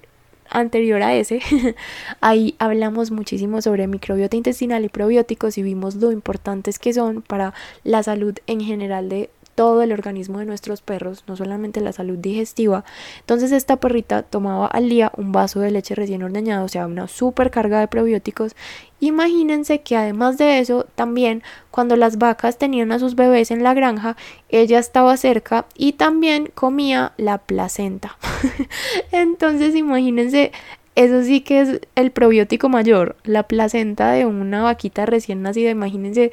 anterior 0.51 1.03
a 1.03 1.15
ese, 1.15 1.41
ahí 2.21 2.55
hablamos 2.59 3.11
muchísimo 3.11 3.63
sobre 3.63 3.87
microbiota 3.87 4.37
intestinal 4.37 4.85
y 4.85 4.89
probióticos 4.89 5.59
y 5.59 5.63
vimos 5.63 5.97
lo 5.97 6.13
importantes 6.13 6.79
que 6.79 6.93
son 6.93 7.23
para 7.23 7.55
la 7.85 8.03
salud 8.03 8.35
en 8.47 8.61
general 8.61 9.09
de 9.09 9.31
todo 9.59 9.83
el 9.83 9.91
organismo 9.91 10.39
de 10.39 10.45
nuestros 10.45 10.83
perros, 10.83 11.25
no 11.27 11.35
solamente 11.35 11.81
la 11.81 11.93
salud 11.93 12.17
digestiva. 12.17 12.85
Entonces 13.19 13.51
esta 13.51 13.75
perrita 13.75 14.23
tomaba 14.23 14.69
al 14.69 14.89
día 14.89 15.11
un 15.17 15.33
vaso 15.33 15.59
de 15.59 15.73
leche 15.73 15.97
recién 15.97 16.23
ordeñada, 16.23 16.63
o 16.63 16.69
sea, 16.69 16.87
una 16.87 17.09
super 17.09 17.51
carga 17.51 17.81
de 17.81 17.89
probióticos. 17.89 18.55
Imagínense 19.01 19.81
que 19.81 19.97
además 19.97 20.39
de 20.39 20.61
eso, 20.61 20.87
también 20.95 21.43
cuando 21.73 21.97
las 21.97 22.19
vacas 22.19 22.57
tenían 22.57 22.93
a 22.93 23.01
sus 23.01 23.17
bebés 23.17 23.51
en 23.51 23.65
la 23.65 23.75
granja, 23.75 24.17
ella 24.49 24.79
estaba 24.79 25.17
cerca 25.17 25.67
y 25.77 25.95
también 25.95 26.53
comía 26.55 27.15
la 27.17 27.39
placenta. 27.39 28.17
Entonces 29.11 29.75
imagínense 29.75 30.53
eso 30.95 31.25
sí 31.25 31.41
que 31.41 31.63
es 31.63 31.81
el 31.97 32.13
probiótico 32.13 32.69
mayor, 32.69 33.17
la 33.25 33.43
placenta 33.43 34.13
de 34.13 34.25
una 34.25 34.63
vaquita 34.63 35.05
recién 35.05 35.43
nacida. 35.43 35.71
Imagínense 35.71 36.31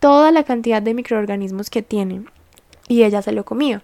toda 0.00 0.30
la 0.32 0.44
cantidad 0.44 0.82
de 0.82 0.92
microorganismos 0.92 1.70
que 1.70 1.80
tiene 1.80 2.24
y 2.88 3.04
ella 3.04 3.22
se 3.22 3.32
lo 3.32 3.44
comía. 3.44 3.82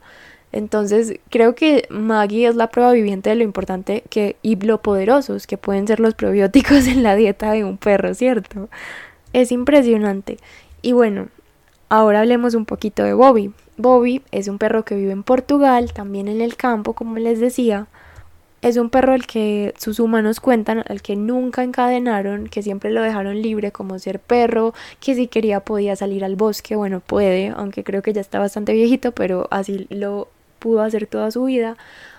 Entonces 0.52 1.18
creo 1.30 1.54
que 1.54 1.87
Maggie 1.90 2.46
es 2.46 2.54
la 2.54 2.68
prueba 2.68 2.92
viviente 2.92 3.30
de 3.30 3.37
lo 3.37 3.42
importante 3.42 4.04
que 4.08 4.37
y 4.40 4.54
lo 4.56 4.80
poderosos 4.80 5.49
que 5.49 5.58
pueden 5.58 5.87
ser 5.88 5.99
los 5.99 6.14
probióticos 6.14 6.87
en 6.88 7.02
la 7.02 7.16
dieta 7.16 7.52
de 7.52 7.64
un 7.64 7.76
perro, 7.76 8.14
¿cierto? 8.14 8.68
Es 9.32 9.50
impresionante. 9.50 10.38
Y 10.80 10.92
bueno, 10.92 11.28
ahora 11.88 12.20
hablemos 12.20 12.54
un 12.54 12.66
poquito 12.66 13.02
de 13.02 13.14
Bobby. 13.14 13.52
Bobby 13.76 14.23
es 14.30 14.46
un 14.46 14.58
perro 14.58 14.84
que 14.84 14.94
vive 14.94 15.11
en 15.11 15.25
Portugal, 15.25 15.92
también 15.92 16.28
en 16.28 16.40
el 16.40 16.56
campo, 16.56 16.92
como 16.92 17.16
les 17.16 17.40
decía, 17.40 17.88
es 18.64 18.78
un 18.78 18.88
perro 18.88 19.12
al 19.12 19.26
que 19.26 19.75
sus 19.76 20.00
humanos 20.00 20.40
cuentan, 20.40 20.85
al 20.88 21.02
que 21.02 21.16
nunca 21.16 21.62
encadenaron, 21.62 22.49
que 22.49 22.62
siempre 22.62 22.90
lo 22.90 23.02
dejaron 23.02 23.42
libre 23.42 23.73
como 23.73 23.99
ser 23.99 24.21
perro, 24.21 24.73
que 25.00 25.14
si 25.14 25.26
quería 25.26 25.61
podía 25.61 25.97
salir 25.97 26.25
al 26.25 26.35
bosque, 26.35 26.75
bueno, 26.75 27.00
puede, 27.00 27.52
aunque 27.54 27.85
creo 27.85 28.00
que 28.00 28.14
ya 28.14 28.23
está 28.23 28.38
bastante 28.38 28.73
viejito, 28.73 29.12
pero 29.12 29.49
así 29.50 29.87
lo 29.90 30.28
pudo 30.61 30.80
hacer 30.80 31.06
toda 31.06 31.30
su 31.30 31.44
vida. 31.44 31.76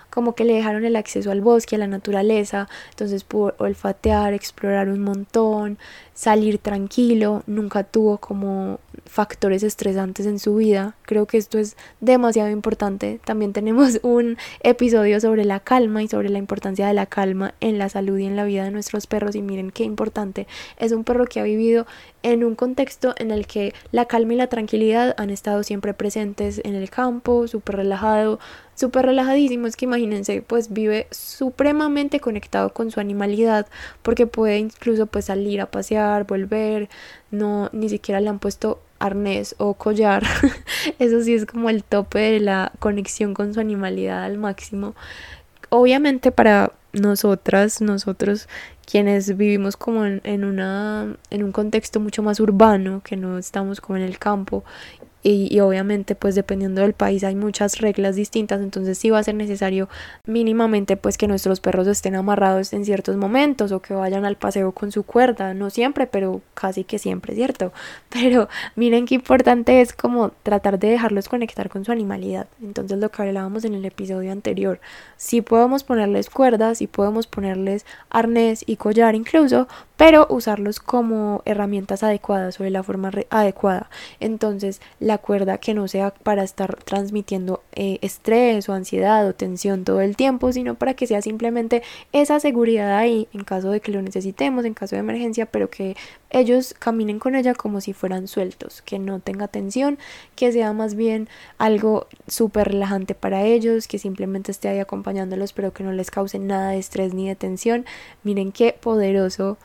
Como 0.08 0.36
que 0.36 0.44
le 0.44 0.54
dejaron 0.54 0.84
el 0.84 0.94
acceso 0.94 1.32
al 1.32 1.40
bosque, 1.40 1.74
a 1.74 1.78
la 1.80 1.88
naturaleza, 1.88 2.68
entonces 2.90 3.24
pudo 3.24 3.56
olfatear, 3.58 4.32
explorar 4.32 4.88
un 4.88 5.00
montón, 5.00 5.78
salir 6.16 6.56
tranquilo, 6.56 7.42
nunca 7.46 7.84
tuvo 7.84 8.16
como 8.16 8.80
factores 9.04 9.62
estresantes 9.62 10.24
en 10.24 10.38
su 10.38 10.56
vida. 10.56 10.96
Creo 11.02 11.26
que 11.26 11.36
esto 11.36 11.58
es 11.58 11.76
demasiado 12.00 12.48
importante. 12.48 13.20
También 13.24 13.52
tenemos 13.52 14.00
un 14.02 14.38
episodio 14.60 15.20
sobre 15.20 15.44
la 15.44 15.60
calma 15.60 16.02
y 16.02 16.08
sobre 16.08 16.30
la 16.30 16.38
importancia 16.38 16.86
de 16.86 16.94
la 16.94 17.04
calma 17.04 17.52
en 17.60 17.78
la 17.78 17.90
salud 17.90 18.16
y 18.16 18.24
en 18.24 18.34
la 18.34 18.44
vida 18.44 18.64
de 18.64 18.70
nuestros 18.70 19.06
perros. 19.06 19.36
Y 19.36 19.42
miren 19.42 19.70
qué 19.70 19.84
importante. 19.84 20.46
Es 20.78 20.92
un 20.92 21.04
perro 21.04 21.26
que 21.26 21.38
ha 21.40 21.44
vivido 21.44 21.86
en 22.22 22.44
un 22.44 22.54
contexto 22.56 23.14
en 23.18 23.30
el 23.30 23.46
que 23.46 23.72
la 23.92 24.06
calma 24.06 24.34
y 24.34 24.36
la 24.36 24.48
tranquilidad 24.48 25.14
han 25.18 25.30
estado 25.30 25.62
siempre 25.62 25.94
presentes 25.94 26.60
en 26.64 26.74
el 26.74 26.90
campo, 26.90 27.46
súper 27.46 27.76
relajado, 27.76 28.40
súper 28.74 29.06
relajadísimo. 29.06 29.66
Es 29.66 29.76
que 29.76 29.84
imagínense, 29.84 30.42
pues 30.42 30.72
vive 30.72 31.06
supremamente 31.10 32.20
conectado 32.20 32.72
con 32.72 32.90
su 32.90 33.00
animalidad 33.00 33.66
porque 34.02 34.26
puede 34.26 34.58
incluso 34.58 35.06
pues 35.06 35.26
salir 35.26 35.60
a 35.60 35.70
pasear, 35.70 36.05
volver, 36.26 36.88
no, 37.30 37.70
ni 37.72 37.88
siquiera 37.88 38.20
le 38.20 38.28
han 38.28 38.38
puesto 38.38 38.80
arnés 38.98 39.54
o 39.58 39.74
collar. 39.74 40.24
Eso 40.98 41.22
sí 41.22 41.34
es 41.34 41.46
como 41.46 41.70
el 41.70 41.84
tope 41.84 42.18
de 42.18 42.40
la 42.40 42.72
conexión 42.78 43.34
con 43.34 43.54
su 43.54 43.60
animalidad 43.60 44.24
al 44.24 44.38
máximo. 44.38 44.94
Obviamente 45.68 46.32
para 46.32 46.72
nosotras, 46.92 47.80
nosotros 47.80 48.48
quienes 48.86 49.36
vivimos 49.36 49.76
como 49.76 50.06
en, 50.06 50.44
una, 50.44 51.16
en 51.30 51.42
un 51.42 51.52
contexto 51.52 52.00
mucho 52.00 52.22
más 52.22 52.40
urbano, 52.40 53.02
que 53.04 53.16
no 53.16 53.38
estamos 53.38 53.80
como 53.80 53.96
en 53.96 54.04
el 54.04 54.18
campo 54.18 54.64
y, 55.28 55.60
obviamente 55.60 56.14
pues 56.14 56.34
dependiendo 56.34 56.82
del 56.82 56.92
país 56.92 57.24
hay 57.24 57.34
muchas 57.34 57.78
reglas 57.78 58.16
distintas 58.16 58.60
entonces 58.60 58.98
sí 58.98 59.10
va 59.10 59.18
a 59.18 59.22
ser 59.22 59.34
necesario 59.34 59.88
mínimamente 60.26 60.96
pues 60.96 61.18
que 61.18 61.26
nuestros 61.26 61.60
perros 61.60 61.86
estén 61.86 62.14
amarrados 62.14 62.72
en 62.72 62.84
ciertos 62.84 63.16
momentos 63.16 63.72
o 63.72 63.80
que 63.80 63.94
vayan 63.94 64.24
al 64.24 64.36
paseo 64.36 64.72
con 64.72 64.92
su 64.92 65.02
cuerda 65.02 65.54
no 65.54 65.70
siempre 65.70 66.06
pero 66.06 66.42
casi 66.54 66.84
que 66.84 66.98
siempre 66.98 67.34
cierto 67.34 67.72
pero 68.10 68.48
miren 68.74 69.06
qué 69.06 69.16
importante 69.16 69.80
es 69.80 69.92
como 69.92 70.30
tratar 70.42 70.78
de 70.78 70.88
dejarlos 70.88 71.28
conectar 71.28 71.68
con 71.68 71.84
su 71.84 71.92
animalidad. 71.92 72.46
Entonces 72.62 72.98
lo 72.98 73.10
que 73.10 73.22
hablábamos 73.22 73.64
en 73.64 73.74
el 73.74 73.84
episodio 73.84 74.32
anterior 74.32 74.80
sí 75.16 75.40
podemos 75.40 75.84
ponerles 75.84 76.30
cuerdas 76.30 76.82
y 76.82 76.86
podemos 76.86 77.26
ponerles 77.26 77.84
arnés 78.10 78.64
y 78.66 78.76
collar 78.76 79.14
incluso 79.14 79.68
pero 79.96 80.26
usarlos 80.30 80.80
como 80.80 81.42
herramientas 81.44 82.02
adecuadas 82.02 82.60
o 82.60 82.64
de 82.64 82.70
la 82.70 82.82
forma 82.82 83.10
adecuada. 83.30 83.88
Entonces, 84.20 84.80
la 85.00 85.18
cuerda 85.18 85.58
que 85.58 85.74
no 85.74 85.88
sea 85.88 86.10
para 86.10 86.44
estar 86.44 86.76
transmitiendo 86.84 87.62
eh, 87.72 87.98
estrés 88.02 88.68
o 88.68 88.72
ansiedad 88.72 89.26
o 89.26 89.34
tensión 89.34 89.84
todo 89.84 90.00
el 90.00 90.16
tiempo, 90.16 90.52
sino 90.52 90.74
para 90.74 90.94
que 90.94 91.06
sea 91.06 91.22
simplemente 91.22 91.82
esa 92.12 92.40
seguridad 92.40 92.96
ahí 92.96 93.28
en 93.32 93.44
caso 93.44 93.70
de 93.70 93.80
que 93.80 93.92
lo 93.92 94.02
necesitemos, 94.02 94.64
en 94.64 94.74
caso 94.74 94.96
de 94.96 95.00
emergencia, 95.00 95.46
pero 95.46 95.70
que 95.70 95.96
ellos 96.30 96.74
caminen 96.78 97.18
con 97.18 97.34
ella 97.34 97.54
como 97.54 97.80
si 97.80 97.92
fueran 97.92 98.28
sueltos, 98.28 98.82
que 98.82 98.98
no 98.98 99.20
tenga 99.20 99.48
tensión, 99.48 99.98
que 100.34 100.52
sea 100.52 100.72
más 100.72 100.94
bien 100.94 101.28
algo 101.56 102.08
súper 102.26 102.68
relajante 102.68 103.14
para 103.14 103.42
ellos, 103.42 103.88
que 103.88 103.98
simplemente 103.98 104.50
esté 104.50 104.68
ahí 104.68 104.78
acompañándolos, 104.78 105.52
pero 105.52 105.72
que 105.72 105.84
no 105.84 105.92
les 105.92 106.10
cause 106.10 106.38
nada 106.38 106.70
de 106.70 106.78
estrés 106.78 107.14
ni 107.14 107.28
de 107.28 107.36
tensión. 107.36 107.86
Miren 108.22 108.52
qué 108.52 108.76
poderoso 108.78 109.56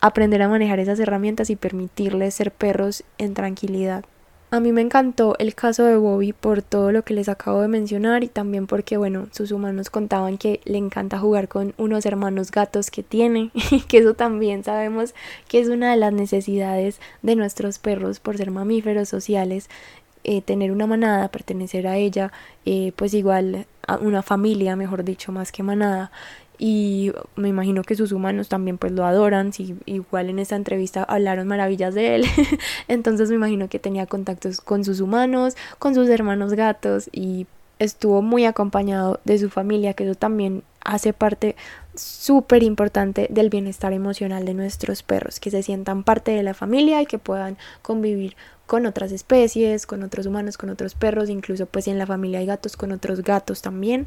aprender 0.00 0.42
a 0.42 0.48
manejar 0.48 0.78
esas 0.78 0.98
herramientas 0.98 1.50
y 1.50 1.56
permitirles 1.56 2.34
ser 2.34 2.52
perros 2.52 3.04
en 3.18 3.34
tranquilidad. 3.34 4.04
A 4.52 4.58
mí 4.58 4.72
me 4.72 4.80
encantó 4.80 5.36
el 5.38 5.54
caso 5.54 5.84
de 5.84 5.96
Bobby 5.96 6.32
por 6.32 6.60
todo 6.60 6.90
lo 6.90 7.04
que 7.04 7.14
les 7.14 7.28
acabo 7.28 7.62
de 7.62 7.68
mencionar 7.68 8.24
y 8.24 8.28
también 8.28 8.66
porque, 8.66 8.96
bueno, 8.96 9.28
sus 9.30 9.52
humanos 9.52 9.90
contaban 9.90 10.38
que 10.38 10.60
le 10.64 10.76
encanta 10.76 11.20
jugar 11.20 11.46
con 11.46 11.72
unos 11.78 12.04
hermanos 12.04 12.50
gatos 12.50 12.90
que 12.90 13.04
tiene, 13.04 13.52
que 13.88 13.98
eso 13.98 14.14
también 14.14 14.64
sabemos 14.64 15.14
que 15.46 15.60
es 15.60 15.68
una 15.68 15.92
de 15.92 15.98
las 15.98 16.12
necesidades 16.12 16.98
de 17.22 17.36
nuestros 17.36 17.78
perros 17.78 18.18
por 18.18 18.38
ser 18.38 18.50
mamíferos 18.50 19.08
sociales, 19.08 19.70
eh, 20.24 20.42
tener 20.42 20.72
una 20.72 20.88
manada, 20.88 21.28
pertenecer 21.28 21.86
a 21.86 21.96
ella, 21.96 22.32
eh, 22.64 22.92
pues 22.96 23.14
igual 23.14 23.66
a 23.86 23.98
una 23.98 24.22
familia, 24.22 24.74
mejor 24.74 25.04
dicho, 25.04 25.30
más 25.30 25.52
que 25.52 25.62
manada 25.62 26.10
y 26.62 27.10
me 27.36 27.48
imagino 27.48 27.82
que 27.82 27.96
sus 27.96 28.12
humanos 28.12 28.50
también 28.50 28.76
pues 28.76 28.92
lo 28.92 29.06
adoran, 29.06 29.54
si 29.54 29.74
igual 29.86 30.28
en 30.28 30.38
esta 30.38 30.56
entrevista 30.56 31.02
hablaron 31.04 31.48
maravillas 31.48 31.94
de 31.94 32.16
él, 32.16 32.26
entonces 32.88 33.30
me 33.30 33.36
imagino 33.36 33.70
que 33.70 33.78
tenía 33.78 34.04
contactos 34.04 34.60
con 34.60 34.84
sus 34.84 35.00
humanos, 35.00 35.56
con 35.78 35.94
sus 35.94 36.10
hermanos 36.10 36.52
gatos 36.52 37.08
y 37.12 37.46
estuvo 37.78 38.20
muy 38.20 38.44
acompañado 38.44 39.20
de 39.24 39.38
su 39.38 39.48
familia, 39.48 39.94
que 39.94 40.04
eso 40.04 40.14
también 40.14 40.62
hace 40.84 41.14
parte 41.14 41.56
súper 41.94 42.62
importante 42.62 43.26
del 43.30 43.48
bienestar 43.48 43.94
emocional 43.94 44.44
de 44.44 44.52
nuestros 44.52 45.02
perros, 45.02 45.40
que 45.40 45.50
se 45.50 45.62
sientan 45.62 46.04
parte 46.04 46.30
de 46.30 46.42
la 46.42 46.52
familia 46.52 47.00
y 47.00 47.06
que 47.06 47.18
puedan 47.18 47.56
convivir 47.80 48.36
con 48.70 48.86
otras 48.86 49.10
especies, 49.10 49.84
con 49.84 50.04
otros 50.04 50.26
humanos, 50.26 50.56
con 50.56 50.70
otros 50.70 50.94
perros, 50.94 51.28
incluso 51.28 51.66
pues 51.66 51.88
en 51.88 51.98
la 51.98 52.06
familia 52.06 52.38
hay 52.38 52.46
gatos, 52.46 52.76
con 52.76 52.92
otros 52.92 53.24
gatos 53.24 53.62
también 53.62 54.06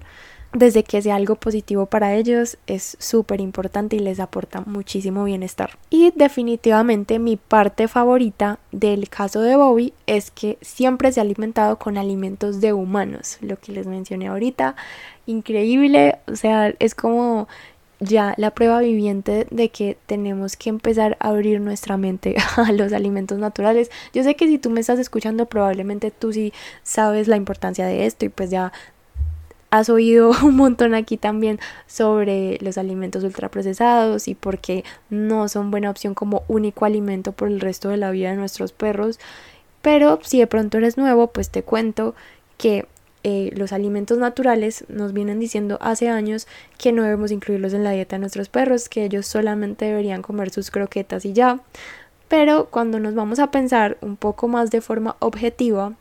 desde 0.54 0.84
que 0.84 1.02
sea 1.02 1.16
algo 1.16 1.36
positivo 1.36 1.88
para 1.88 2.16
ellos 2.16 2.58
es 2.68 2.96
súper 3.00 3.42
importante 3.42 3.96
y 3.96 4.00
les 4.00 4.20
aporta 4.20 4.62
muchísimo 4.62 5.24
bienestar. 5.24 5.78
Y 5.90 6.14
definitivamente 6.16 7.20
mi 7.20 7.38
parte 7.38 7.88
favorita 7.88 8.60
del 8.72 9.10
caso 9.10 9.42
de 9.42 9.56
Bobby 9.56 9.94
es 10.06 10.32
que 10.32 10.58
siempre 10.62 11.12
se 11.12 11.20
ha 11.20 11.24
alimentado 11.24 11.78
con 11.80 11.98
alimentos 11.98 12.62
de 12.62 12.74
humanos, 12.74 13.38
lo 13.42 13.58
que 13.58 13.72
les 13.72 13.88
mencioné 13.88 14.28
ahorita, 14.28 14.76
increíble, 15.26 16.20
o 16.28 16.36
sea, 16.36 16.74
es 16.80 16.94
como 16.94 17.48
ya 18.04 18.34
la 18.38 18.52
prueba 18.52 18.80
viviente 18.80 19.48
de 19.50 19.70
que 19.70 19.98
tenemos 20.06 20.56
que 20.56 20.70
empezar 20.70 21.18
a 21.20 21.30
abrir 21.30 21.60
nuestra 21.62 21.98
mente 21.98 22.36
a 22.58 22.72
los 22.72 22.94
alimentos 22.94 23.40
naturales. 23.40 23.90
Yo 24.14 24.24
sé 24.24 24.36
que 24.36 24.48
si 24.48 24.58
tú 24.58 24.70
me 24.70 24.82
estás 24.82 25.00
escuchando 25.00 25.46
probablemente 25.46 26.12
tú 26.12 26.34
sí 26.34 26.54
sabes 26.84 27.28
la 27.28 27.38
importancia 27.38 27.86
de 27.86 28.06
esto 28.06 28.26
y 28.26 28.30
pues 28.30 28.50
ya 28.50 28.72
has 29.70 29.90
oído 29.90 30.32
un 30.44 30.56
montón 30.56 30.94
aquí 30.94 31.18
también 31.18 31.60
sobre 31.88 32.58
los 32.62 32.78
alimentos 32.78 33.24
ultraprocesados 33.24 34.28
y 34.28 34.36
por 34.36 34.60
qué 34.60 34.84
no 35.10 35.48
son 35.48 35.72
buena 35.72 35.90
opción 35.90 36.14
como 36.14 36.44
único 36.48 36.86
alimento 36.86 37.32
por 37.32 37.48
el 37.48 37.60
resto 37.60 37.90
de 37.90 37.98
la 37.98 38.12
vida 38.12 38.32
de 38.32 38.38
nuestros 38.38 38.72
perros. 38.72 39.20
Pero 39.82 40.20
si 40.24 40.40
de 40.40 40.48
pronto 40.48 40.78
eres 40.78 40.98
nuevo, 40.98 41.28
pues 41.28 41.50
te 41.50 41.64
cuento 41.64 42.16
que 42.58 42.88
eh, 43.24 43.52
los 43.56 43.72
alimentos 43.72 44.18
naturales 44.18 44.86
nos 44.90 45.14
vienen 45.14 45.40
diciendo 45.40 45.78
hace 45.82 46.10
años 46.10 46.48
que 46.78 46.92
no 46.92 47.04
debemos 47.04 47.32
incluirlos 47.32 47.74
en 47.74 47.84
la 47.84 47.92
dieta 47.92 48.18
de 48.18 48.22
nuestros 48.22 48.50
perros, 48.50 48.90
que 48.90 49.06
ellos 49.06 49.26
solamente 49.26 49.86
deberían 49.86 50.22
comer 50.22 50.50
sus 50.50 50.72
croquetas 50.72 51.26
y 51.26 51.34
ya. 51.34 51.60
Pero 52.28 52.68
cuando 52.70 53.00
nos 53.00 53.16
vamos 53.16 53.40
a 53.40 53.52
pensar 53.52 53.98
un 54.02 54.18
poco 54.18 54.48
más 54.48 54.72
de 54.72 54.82
forma 54.82 55.16
objetiva, 55.20 55.94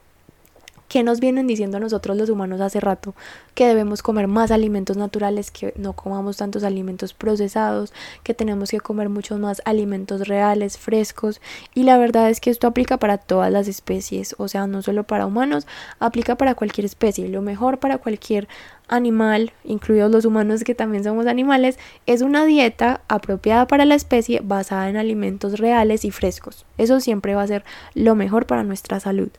¿Qué 0.93 1.03
nos 1.03 1.21
vienen 1.21 1.47
diciendo 1.47 1.79
a 1.79 1.81
nosotros 1.81 2.19
los 2.19 2.29
humanos 2.29 2.61
hace 2.61 2.79
rato? 2.79 3.15
Que 3.55 3.67
debemos 3.67 4.03
comer 4.03 4.29
más 4.29 4.51
alimentos 4.51 4.99
naturales, 4.99 5.51
que 5.51 5.73
no 5.79 5.95
comamos 5.95 6.37
tantos 6.37 6.65
alimentos 6.65 7.15
procesados, 7.15 7.95
que 8.23 8.35
tenemos 8.35 8.69
que 8.69 8.79
comer 8.79 9.09
muchos 9.09 9.41
más 9.41 9.63
alimentos 9.65 10.29
reales, 10.29 10.77
frescos. 10.77 11.41
Y 11.75 11.85
la 11.85 11.97
verdad 11.97 12.29
es 12.29 12.41
que 12.41 12.51
esto 12.51 12.67
aplica 12.67 12.99
para 12.99 13.17
todas 13.17 13.51
las 13.51 13.69
especies, 13.69 14.35
o 14.37 14.49
sea, 14.49 14.67
no 14.67 14.83
solo 14.83 15.05
para 15.05 15.25
humanos, 15.25 15.67
aplica 15.99 16.37
para 16.37 16.55
cualquier 16.55 16.85
especie. 16.85 17.27
Lo 17.27 17.41
mejor 17.41 17.79
para 17.79 17.97
cualquier 17.97 18.47
animal, 18.93 19.53
incluidos 19.65 20.11
los 20.11 20.25
humanos 20.25 20.65
que 20.65 20.75
también 20.75 21.03
somos 21.03 21.27
animales, 21.27 21.79
es 22.07 22.23
una 22.23 22.45
dieta 22.45 23.01
apropiada 23.09 23.67
para 23.67 23.85
la 23.85 23.95
especie 23.95 24.41
basada 24.43 24.89
en 24.91 24.97
alimentos 24.97 25.59
reales 25.59 26.05
y 26.05 26.11
frescos. 26.11 26.67
Eso 26.79 27.01
siempre 27.01 27.35
va 27.35 27.43
a 27.43 27.47
ser 27.47 27.65
lo 27.95 28.15
mejor 28.15 28.47
para 28.47 28.65
nuestra 28.65 29.01
salud. 29.01 29.31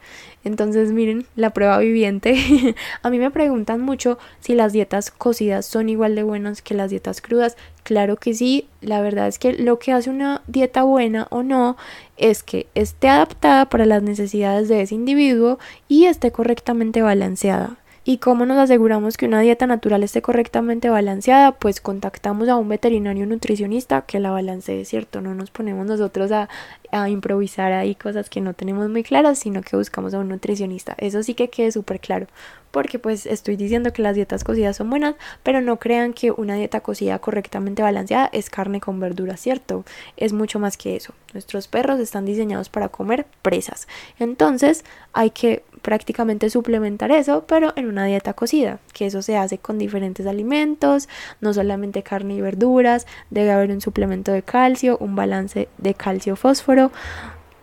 Entonces, 0.44 0.92
miren, 0.92 1.26
la 1.36 1.52
prueba 1.52 1.78
viviente. 1.78 2.76
a 3.02 3.10
mí 3.10 3.20
me 3.20 3.32
preguntan 3.32 3.82
mucho 3.82 4.18
si 4.40 4.56
las 4.56 4.74
dietas 4.74 5.12
cocidas 5.12 5.66
son 5.66 5.88
igual 5.88 6.16
de 6.16 6.24
buenas 6.24 6.62
que 6.62 6.74
las 6.74 6.90
dietas 6.90 7.22
crudas. 7.22 7.56
Claro 7.84 8.16
que 8.18 8.34
sí, 8.34 8.68
la 8.82 9.02
verdad 9.02 9.28
es 9.28 9.40
que 9.40 9.54
lo 9.54 9.78
que 9.80 9.92
hace 9.92 10.10
una 10.10 10.42
dieta 10.48 10.84
buena 10.84 11.28
o 11.30 11.44
no 11.44 11.78
es 12.18 12.44
que 12.44 12.68
esté 12.76 13.10
adaptada 13.10 13.66
para 13.70 13.86
las 13.86 14.04
necesidades 14.04 14.68
de 14.68 14.82
ese 14.82 14.96
individuo 14.96 15.60
y 15.88 16.06
esté 16.06 16.32
correctamente 16.32 17.02
balanceada. 17.02 17.78
¿Y 18.06 18.18
cómo 18.18 18.46
nos 18.46 18.58
aseguramos 18.58 19.16
que 19.16 19.26
una 19.26 19.40
dieta 19.40 19.66
natural 19.66 20.04
esté 20.04 20.22
correctamente 20.22 20.90
balanceada? 20.90 21.54
Pues 21.54 21.80
contactamos 21.80 22.50
a 22.50 22.58
un 22.58 22.68
veterinario 22.68 23.26
nutricionista 23.26 24.02
que 24.02 24.20
la 24.20 24.32
balancee, 24.32 24.84
¿cierto? 24.84 25.22
No 25.22 25.34
nos 25.36 25.52
ponemos 25.52 25.86
nosotros 25.86 26.30
a, 26.34 26.50
a 26.92 27.10
improvisar 27.10 27.72
ahí 27.72 27.96
cosas 27.96 28.30
que 28.30 28.42
no 28.42 28.54
tenemos 28.54 28.90
muy 28.90 29.04
claras, 29.04 29.40
sino 29.40 29.62
que 29.62 29.78
buscamos 29.78 30.14
a 30.14 30.20
un 30.20 30.28
nutricionista. 30.28 30.96
Eso 30.98 31.24
sí 31.24 31.34
que 31.34 31.50
quede 31.50 31.72
súper 31.72 32.02
claro, 32.02 32.28
porque 32.74 32.98
pues 32.98 33.28
estoy 33.28 33.56
diciendo 33.56 33.94
que 33.94 34.02
las 34.02 34.16
dietas 34.16 34.44
cocidas 34.44 34.78
son 34.78 34.90
buenas, 34.90 35.14
pero 35.44 35.62
no 35.62 35.78
crean 35.78 36.12
que 36.12 36.32
una 36.32 36.56
dieta 36.56 36.80
cocida 36.80 37.20
correctamente 37.20 37.84
balanceada 37.84 38.32
es 38.34 38.50
carne 38.50 38.82
con 38.82 39.00
verduras, 39.00 39.40
¿cierto? 39.40 39.86
Es 40.18 40.34
mucho 40.34 40.58
más 40.58 40.76
que 40.76 40.96
eso. 40.96 41.14
Nuestros 41.34 41.68
perros 41.68 42.00
están 42.00 42.26
diseñados 42.26 42.70
para 42.70 42.90
comer 42.90 43.28
presas. 43.44 43.88
Entonces 44.18 44.86
hay 45.14 45.30
que 45.30 45.64
prácticamente 45.84 46.50
suplementar 46.50 47.12
eso, 47.12 47.46
pero 47.48 47.74
en 47.76 47.88
una 47.88 48.06
dieta 48.06 48.34
cocida, 48.34 48.80
que 48.92 49.06
eso 49.06 49.22
se 49.22 49.38
hace 49.38 49.60
con 49.60 49.78
diferentes 49.78 50.26
alimentos, 50.26 51.08
no 51.42 51.54
solamente 51.54 52.02
carne 52.02 52.34
y 52.34 52.42
verduras, 52.42 53.06
debe 53.30 53.52
haber 53.52 53.70
un 53.70 53.82
suplemento 53.82 54.32
de 54.32 54.42
calcio, 54.42 54.98
un 54.98 55.16
balance 55.16 55.68
de 55.78 55.94
calcio-fósforo, 55.94 56.92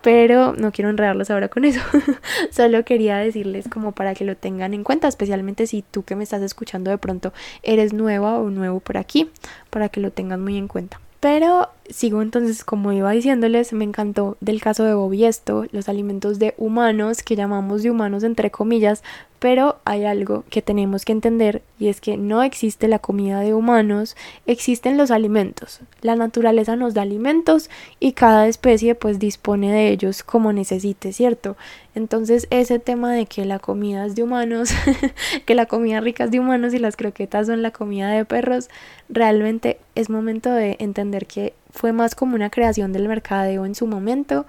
pero 0.02 0.54
no 0.54 0.72
quiero 0.72 0.90
enredarlos 0.90 1.30
ahora 1.30 1.48
con 1.48 1.64
eso. 1.64 1.80
Solo 2.50 2.84
quería 2.84 3.18
decirles 3.18 3.68
como 3.68 3.92
para 3.92 4.14
que 4.14 4.24
lo 4.24 4.36
tengan 4.36 4.74
en 4.74 4.84
cuenta, 4.84 5.08
especialmente 5.08 5.66
si 5.66 5.82
tú 5.82 6.02
que 6.02 6.16
me 6.16 6.24
estás 6.24 6.42
escuchando 6.42 6.90
de 6.90 6.98
pronto 6.98 7.32
eres 7.62 7.92
nueva 7.92 8.38
o 8.38 8.50
nuevo 8.50 8.80
por 8.80 8.96
aquí, 8.96 9.30
para 9.70 9.88
que 9.88 10.00
lo 10.00 10.10
tengan 10.10 10.42
muy 10.42 10.56
en 10.56 10.68
cuenta. 10.68 11.00
Pero 11.20 11.68
sigo 11.90 12.22
entonces, 12.22 12.64
como 12.64 12.92
iba 12.92 13.10
diciéndoles, 13.10 13.74
me 13.74 13.84
encantó 13.84 14.38
del 14.40 14.62
caso 14.62 14.84
de 14.84 14.94
Bobby 14.94 15.26
esto, 15.26 15.66
los 15.70 15.90
alimentos 15.90 16.38
de 16.38 16.54
humanos, 16.56 17.22
que 17.22 17.36
llamamos 17.36 17.82
de 17.82 17.90
humanos 17.90 18.24
entre 18.24 18.50
comillas, 18.50 19.04
pero 19.40 19.80
hay 19.86 20.04
algo 20.04 20.44
que 20.50 20.60
tenemos 20.60 21.06
que 21.06 21.12
entender 21.12 21.62
y 21.78 21.88
es 21.88 22.02
que 22.02 22.18
no 22.18 22.42
existe 22.42 22.88
la 22.88 22.98
comida 22.98 23.40
de 23.40 23.54
humanos, 23.54 24.14
existen 24.46 24.98
los 24.98 25.10
alimentos. 25.10 25.80
La 26.02 26.14
naturaleza 26.14 26.76
nos 26.76 26.92
da 26.92 27.02
alimentos 27.02 27.70
y 27.98 28.12
cada 28.12 28.46
especie 28.48 28.94
pues 28.94 29.18
dispone 29.18 29.72
de 29.72 29.88
ellos 29.88 30.22
como 30.22 30.52
necesite, 30.52 31.14
¿cierto? 31.14 31.56
Entonces 31.94 32.46
ese 32.50 32.78
tema 32.78 33.14
de 33.14 33.24
que 33.24 33.46
la 33.46 33.58
comida 33.58 34.04
es 34.04 34.14
de 34.14 34.24
humanos, 34.24 34.72
que 35.46 35.54
la 35.54 35.64
comida 35.64 36.00
rica 36.00 36.24
es 36.24 36.30
de 36.30 36.38
humanos 36.38 36.74
y 36.74 36.78
las 36.78 36.96
croquetas 36.96 37.46
son 37.46 37.62
la 37.62 37.70
comida 37.70 38.10
de 38.10 38.26
perros, 38.26 38.68
realmente 39.08 39.78
es 39.94 40.10
momento 40.10 40.52
de 40.52 40.76
entender 40.80 41.26
que 41.26 41.54
fue 41.70 41.92
más 41.94 42.14
como 42.14 42.34
una 42.34 42.50
creación 42.50 42.92
del 42.92 43.08
mercadeo 43.08 43.64
en 43.64 43.74
su 43.74 43.86
momento 43.86 44.44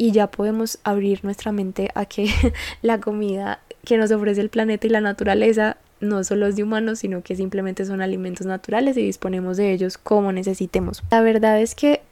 y 0.00 0.12
ya 0.12 0.30
podemos 0.30 0.78
abrir 0.84 1.24
nuestra 1.24 1.50
mente 1.50 1.90
a 1.94 2.06
que 2.06 2.30
la 2.82 3.00
comida 3.00 3.60
que 3.88 3.96
nos 3.96 4.12
ofrece 4.12 4.42
el 4.42 4.50
planeta 4.50 4.86
y 4.86 4.90
la 4.90 5.00
naturaleza 5.00 5.78
no 6.00 6.22
solo 6.22 6.46
es 6.46 6.56
de 6.56 6.62
humanos, 6.62 6.98
sino 6.98 7.22
que 7.22 7.34
simplemente 7.34 7.86
son 7.86 8.02
alimentos 8.02 8.46
naturales 8.46 8.98
y 8.98 9.02
disponemos 9.02 9.56
de 9.56 9.72
ellos 9.72 9.96
como 9.96 10.30
necesitemos. 10.30 11.02
La 11.10 11.22
verdad 11.22 11.58
es 11.58 11.74
que 11.74 12.02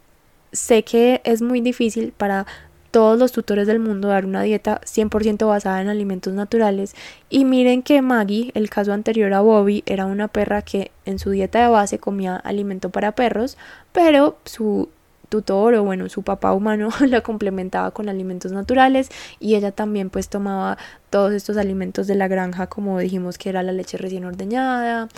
sé 0.53 0.85
que 0.85 1.21
es 1.25 1.43
muy 1.43 1.61
difícil 1.61 2.15
para 2.17 2.47
todos 2.91 3.19
los 3.19 3.31
tutores 3.31 3.67
del 3.67 3.79
mundo 3.79 4.09
dar 4.09 4.25
una 4.25 4.41
dieta 4.41 4.81
100% 4.87 5.47
basada 5.47 5.83
en 5.83 5.89
alimentos 5.89 6.33
naturales 6.33 6.95
y 7.29 7.45
miren 7.45 7.83
que 7.83 8.01
Maggie, 8.01 8.53
el 8.55 8.71
caso 8.71 8.95
anterior 8.95 9.35
a 9.35 9.43
Bobby, 9.43 9.83
era 9.85 10.07
una 10.07 10.29
perra 10.29 10.63
que 10.63 10.93
en 11.05 11.19
su 11.19 11.31
dieta 11.31 11.61
de 11.61 11.69
base 11.69 11.99
comía 11.99 12.37
alimento 12.37 12.89
para 12.89 13.13
perros, 13.13 13.59
pero 13.93 14.39
su 14.47 14.89
tutor 15.29 15.75
o 15.75 15.85
bueno 15.85 16.09
su 16.09 16.23
papá 16.23 16.53
humano 16.53 16.89
la 17.07 17.21
complementaba 17.21 17.91
con 17.91 18.09
alimentos 18.09 18.53
naturales 18.53 19.11
y 19.41 19.55
ella 19.55 19.73
también 19.73 20.11
pues 20.11 20.29
tomaba 20.29 20.79
todos 21.11 21.33
estos 21.33 21.57
alimentos 21.57 22.07
de 22.07 22.15
la 22.15 22.29
granja 22.29 22.67
como 22.67 22.99
dijimos 22.99 23.39
que 23.39 23.49
era 23.49 23.63
la 23.63 23.73
leche 23.73 23.97
recién 23.99 24.25
ordeñada 24.25 25.09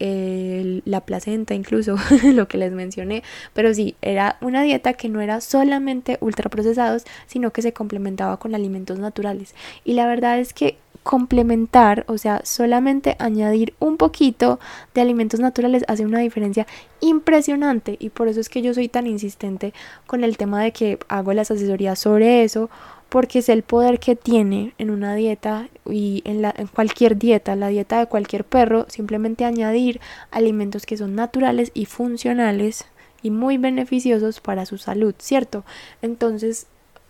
la 0.00 1.00
placenta 1.04 1.54
incluso 1.54 1.96
lo 2.24 2.48
que 2.48 2.58
les 2.58 2.72
mencioné. 2.72 3.22
Pero 3.54 3.74
sí 3.74 3.96
era 4.02 4.36
una 4.40 4.62
dieta 4.62 4.94
que 4.94 5.08
no 5.08 5.20
era 5.20 5.40
solamente 5.40 6.18
ultraprocesados 6.20 7.04
sino 7.26 7.52
que 7.52 7.62
se 7.62 7.72
complementaba 7.72 8.38
con 8.38 8.54
alimentos 8.54 8.98
naturales. 8.98 9.54
Y 9.84 9.94
la 9.94 10.06
verdad 10.06 10.38
es 10.38 10.52
que 10.52 10.78
complementar, 11.02 12.04
o 12.08 12.18
sea, 12.18 12.40
solamente 12.44 13.16
añadir 13.18 13.74
un 13.78 13.96
poquito 13.96 14.60
de 14.94 15.00
alimentos 15.00 15.40
naturales 15.40 15.84
hace 15.88 16.04
una 16.04 16.20
diferencia 16.20 16.66
impresionante 17.00 17.96
y 17.98 18.10
por 18.10 18.28
eso 18.28 18.40
es 18.40 18.48
que 18.48 18.62
yo 18.62 18.74
soy 18.74 18.88
tan 18.88 19.06
insistente 19.06 19.72
con 20.06 20.24
el 20.24 20.36
tema 20.36 20.62
de 20.62 20.72
que 20.72 20.98
hago 21.08 21.32
las 21.32 21.50
asesorías 21.50 21.98
sobre 21.98 22.44
eso 22.44 22.70
porque 23.08 23.38
es 23.38 23.48
el 23.48 23.62
poder 23.62 24.00
que 24.00 24.16
tiene 24.16 24.74
en 24.78 24.90
una 24.90 25.14
dieta 25.14 25.68
y 25.86 26.22
en, 26.24 26.42
la, 26.42 26.54
en 26.56 26.66
cualquier 26.66 27.16
dieta, 27.16 27.56
la 27.56 27.68
dieta 27.68 27.98
de 27.98 28.06
cualquier 28.06 28.44
perro, 28.44 28.86
simplemente 28.88 29.44
añadir 29.44 30.00
alimentos 30.30 30.84
que 30.84 30.96
son 30.96 31.14
naturales 31.14 31.70
y 31.74 31.86
funcionales 31.86 32.84
y 33.22 33.30
muy 33.30 33.56
beneficiosos 33.58 34.40
para 34.40 34.66
su 34.66 34.78
salud, 34.78 35.14
¿cierto? 35.18 35.64
Entonces, 36.02 36.66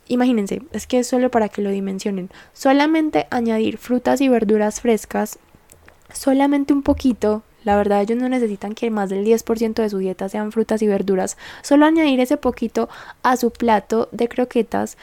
Imagínense, 0.08 0.62
es 0.72 0.86
que 0.86 1.00
es 1.00 1.06
solo 1.06 1.30
para 1.30 1.48
que 1.48 1.62
lo 1.62 1.70
dimensionen. 1.70 2.30
Solamente 2.52 3.26
añadir 3.30 3.78
frutas 3.78 4.20
y 4.20 4.28
verduras 4.28 4.80
frescas, 4.80 5.38
solamente 6.12 6.72
un 6.72 6.82
poquito, 6.82 7.42
la 7.64 7.76
verdad 7.76 8.00
ellos 8.00 8.18
no 8.18 8.28
necesitan 8.28 8.74
que 8.74 8.90
más 8.90 9.10
del 9.10 9.26
10% 9.26 9.74
de 9.74 9.90
su 9.90 9.98
dieta 9.98 10.28
sean 10.28 10.52
frutas 10.52 10.80
y 10.80 10.86
verduras. 10.86 11.36
Solo 11.62 11.84
añadir 11.84 12.20
ese 12.20 12.38
poquito 12.38 12.88
a 13.22 13.36
su 13.36 13.50
plato 13.50 14.08
de 14.12 14.28
croquetas 14.28 14.96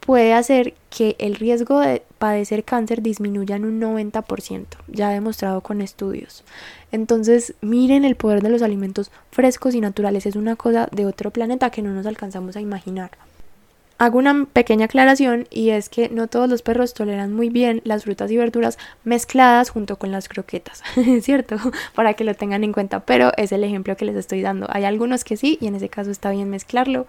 puede 0.00 0.32
hacer 0.32 0.74
que 0.90 1.14
el 1.18 1.36
riesgo 1.36 1.80
de 1.80 2.02
padecer 2.18 2.64
cáncer 2.64 3.02
disminuya 3.02 3.56
en 3.56 3.64
un 3.64 3.80
90%, 3.80 4.66
ya 4.88 5.10
demostrado 5.10 5.60
con 5.60 5.80
estudios. 5.80 6.44
Entonces, 6.90 7.54
miren 7.60 8.04
el 8.04 8.16
poder 8.16 8.42
de 8.42 8.48
los 8.48 8.62
alimentos 8.62 9.10
frescos 9.30 9.74
y 9.74 9.80
naturales, 9.80 10.26
es 10.26 10.36
una 10.36 10.56
cosa 10.56 10.88
de 10.90 11.06
otro 11.06 11.30
planeta 11.30 11.70
que 11.70 11.82
no 11.82 11.92
nos 11.92 12.06
alcanzamos 12.06 12.56
a 12.56 12.60
imaginar. 12.60 13.10
Hago 14.02 14.18
una 14.18 14.46
pequeña 14.52 14.86
aclaración 14.86 15.46
y 15.48 15.70
es 15.70 15.88
que 15.88 16.08
no 16.08 16.26
todos 16.26 16.48
los 16.48 16.62
perros 16.62 16.92
toleran 16.92 17.32
muy 17.32 17.50
bien 17.50 17.82
las 17.84 18.02
frutas 18.02 18.32
y 18.32 18.36
verduras 18.36 18.76
mezcladas 19.04 19.70
junto 19.70 19.96
con 19.96 20.10
las 20.10 20.28
croquetas, 20.28 20.82
¿cierto? 21.20 21.54
Para 21.94 22.14
que 22.14 22.24
lo 22.24 22.34
tengan 22.34 22.64
en 22.64 22.72
cuenta, 22.72 23.06
pero 23.06 23.30
es 23.36 23.52
el 23.52 23.62
ejemplo 23.62 23.96
que 23.96 24.04
les 24.04 24.16
estoy 24.16 24.42
dando. 24.42 24.66
Hay 24.70 24.82
algunos 24.82 25.22
que 25.22 25.36
sí 25.36 25.56
y 25.60 25.68
en 25.68 25.76
ese 25.76 25.88
caso 25.88 26.10
está 26.10 26.32
bien 26.32 26.50
mezclarlo. 26.50 27.06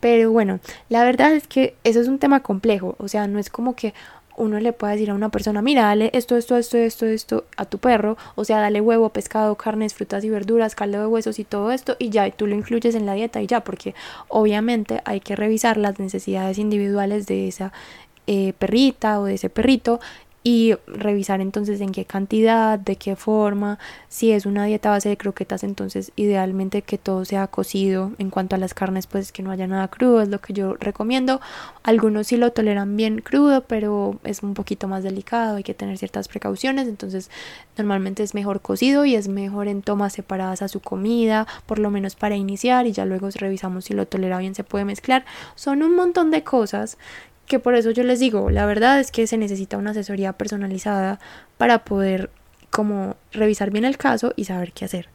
Pero 0.00 0.32
bueno, 0.32 0.58
la 0.88 1.04
verdad 1.04 1.34
es 1.34 1.46
que 1.46 1.76
eso 1.84 2.00
es 2.00 2.08
un 2.08 2.18
tema 2.18 2.40
complejo, 2.40 2.96
o 2.98 3.08
sea, 3.08 3.26
no 3.26 3.38
es 3.38 3.50
como 3.50 3.76
que 3.76 3.92
uno 4.36 4.58
le 4.60 4.72
puede 4.72 4.94
decir 4.94 5.10
a 5.10 5.14
una 5.14 5.28
persona, 5.28 5.62
mira, 5.62 5.82
dale 5.82 6.10
esto, 6.14 6.36
esto, 6.36 6.56
esto, 6.56 6.78
esto, 6.78 7.06
esto 7.06 7.44
a 7.56 7.64
tu 7.64 7.78
perro, 7.78 8.16
o 8.34 8.44
sea, 8.44 8.58
dale 8.60 8.80
huevo, 8.80 9.10
pescado, 9.10 9.54
carnes, 9.56 9.94
frutas 9.94 10.24
y 10.24 10.30
verduras, 10.30 10.74
caldo 10.74 11.00
de 11.00 11.06
huesos 11.06 11.38
y 11.38 11.44
todo 11.44 11.72
esto, 11.72 11.96
y 11.98 12.10
ya, 12.10 12.26
y 12.26 12.32
tú 12.32 12.46
lo 12.46 12.54
incluyes 12.54 12.94
en 12.94 13.06
la 13.06 13.14
dieta 13.14 13.42
y 13.42 13.46
ya, 13.46 13.64
porque 13.64 13.94
obviamente 14.28 15.02
hay 15.04 15.20
que 15.20 15.36
revisar 15.36 15.76
las 15.76 15.98
necesidades 15.98 16.58
individuales 16.58 17.26
de 17.26 17.48
esa 17.48 17.72
eh, 18.26 18.52
perrita 18.58 19.20
o 19.20 19.24
de 19.24 19.34
ese 19.34 19.50
perrito 19.50 20.00
y 20.44 20.74
revisar 20.86 21.40
entonces 21.40 21.80
en 21.80 21.92
qué 21.92 22.04
cantidad, 22.04 22.78
de 22.78 22.96
qué 22.96 23.14
forma, 23.14 23.78
si 24.08 24.32
es 24.32 24.44
una 24.44 24.64
dieta 24.64 24.90
base 24.90 25.08
de 25.08 25.16
croquetas, 25.16 25.62
entonces 25.62 26.12
idealmente 26.16 26.82
que 26.82 26.98
todo 26.98 27.24
sea 27.24 27.46
cocido, 27.46 28.12
en 28.18 28.30
cuanto 28.30 28.56
a 28.56 28.58
las 28.58 28.74
carnes 28.74 29.06
pues 29.06 29.30
que 29.30 29.42
no 29.42 29.50
haya 29.52 29.66
nada 29.66 29.88
crudo, 29.88 30.20
es 30.20 30.28
lo 30.28 30.40
que 30.40 30.52
yo 30.52 30.74
recomiendo, 30.74 31.40
algunos 31.84 32.26
sí 32.26 32.36
lo 32.36 32.52
toleran 32.52 32.96
bien 32.96 33.20
crudo, 33.20 33.64
pero 33.64 34.18
es 34.24 34.42
un 34.42 34.54
poquito 34.54 34.88
más 34.88 35.04
delicado, 35.04 35.56
hay 35.56 35.62
que 35.62 35.74
tener 35.74 35.96
ciertas 35.98 36.28
precauciones, 36.28 36.88
entonces 36.88 37.30
normalmente 37.76 38.22
es 38.22 38.34
mejor 38.34 38.60
cocido 38.60 39.04
y 39.04 39.14
es 39.14 39.28
mejor 39.28 39.68
en 39.68 39.82
tomas 39.82 40.12
separadas 40.12 40.62
a 40.62 40.68
su 40.68 40.80
comida, 40.80 41.46
por 41.66 41.78
lo 41.78 41.90
menos 41.90 42.16
para 42.16 42.36
iniciar 42.36 42.86
y 42.86 42.92
ya 42.92 43.04
luego 43.04 43.28
revisamos 43.32 43.84
si 43.84 43.94
lo 43.94 44.06
tolera 44.06 44.38
bien, 44.38 44.54
se 44.54 44.64
puede 44.64 44.84
mezclar, 44.84 45.24
son 45.54 45.82
un 45.82 45.94
montón 45.94 46.30
de 46.30 46.42
cosas 46.42 46.98
que 47.46 47.58
por 47.58 47.74
eso 47.74 47.90
yo 47.90 48.02
les 48.02 48.20
digo, 48.20 48.50
la 48.50 48.66
verdad 48.66 49.00
es 49.00 49.10
que 49.10 49.26
se 49.26 49.36
necesita 49.36 49.76
una 49.76 49.90
asesoría 49.90 50.32
personalizada 50.32 51.18
para 51.58 51.84
poder 51.84 52.30
como 52.70 53.16
revisar 53.32 53.70
bien 53.70 53.84
el 53.84 53.98
caso 53.98 54.32
y 54.36 54.44
saber 54.44 54.72
qué 54.72 54.86
hacer. 54.86 55.08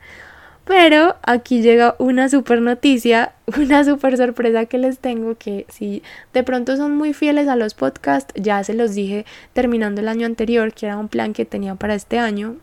Pero 0.67 1.15
aquí 1.23 1.61
llega 1.61 1.95
una 1.97 2.27
super 2.27 2.61
noticia, 2.61 3.33
una 3.57 3.83
super 3.83 4.17
sorpresa 4.17 4.65
que 4.65 4.77
les 4.77 4.99
tengo 4.99 5.35
que 5.35 5.65
si 5.69 6.03
de 6.33 6.43
pronto 6.43 6.75
son 6.75 6.95
muy 6.95 7.13
fieles 7.13 7.47
a 7.47 7.55
los 7.55 7.73
podcasts, 7.73 8.33
ya 8.35 8.63
se 8.63 8.73
los 8.73 8.93
dije 8.93 9.25
terminando 9.53 10.01
el 10.01 10.09
año 10.09 10.25
anterior, 10.25 10.73
que 10.73 10.85
era 10.85 10.97
un 10.97 11.07
plan 11.07 11.33
que 11.33 11.45
tenía 11.45 11.75
para 11.75 11.95
este 11.95 12.19
año 12.19 12.57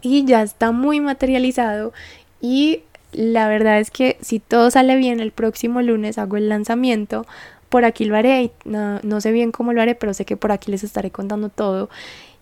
y 0.00 0.24
ya 0.24 0.42
está 0.42 0.72
muy 0.72 1.00
materializado 1.00 1.92
y 2.40 2.82
la 3.12 3.46
verdad 3.48 3.78
es 3.78 3.90
que 3.90 4.16
si 4.20 4.40
todo 4.40 4.70
sale 4.70 4.96
bien 4.96 5.20
el 5.20 5.30
próximo 5.30 5.82
lunes 5.82 6.18
hago 6.18 6.36
el 6.36 6.48
lanzamiento 6.48 7.26
por 7.74 7.84
aquí 7.84 8.04
lo 8.04 8.14
haré 8.14 8.40
y 8.40 8.52
no, 8.66 9.20
sé 9.20 9.32
bien 9.32 9.50
cómo 9.50 9.72
lo 9.72 9.82
haré, 9.82 9.96
pero 9.96 10.14
sé 10.14 10.24
que 10.24 10.36
por 10.36 10.52
aquí 10.52 10.70
les 10.70 10.84
estaré 10.84 11.10
contando 11.10 11.48
todo. 11.48 11.90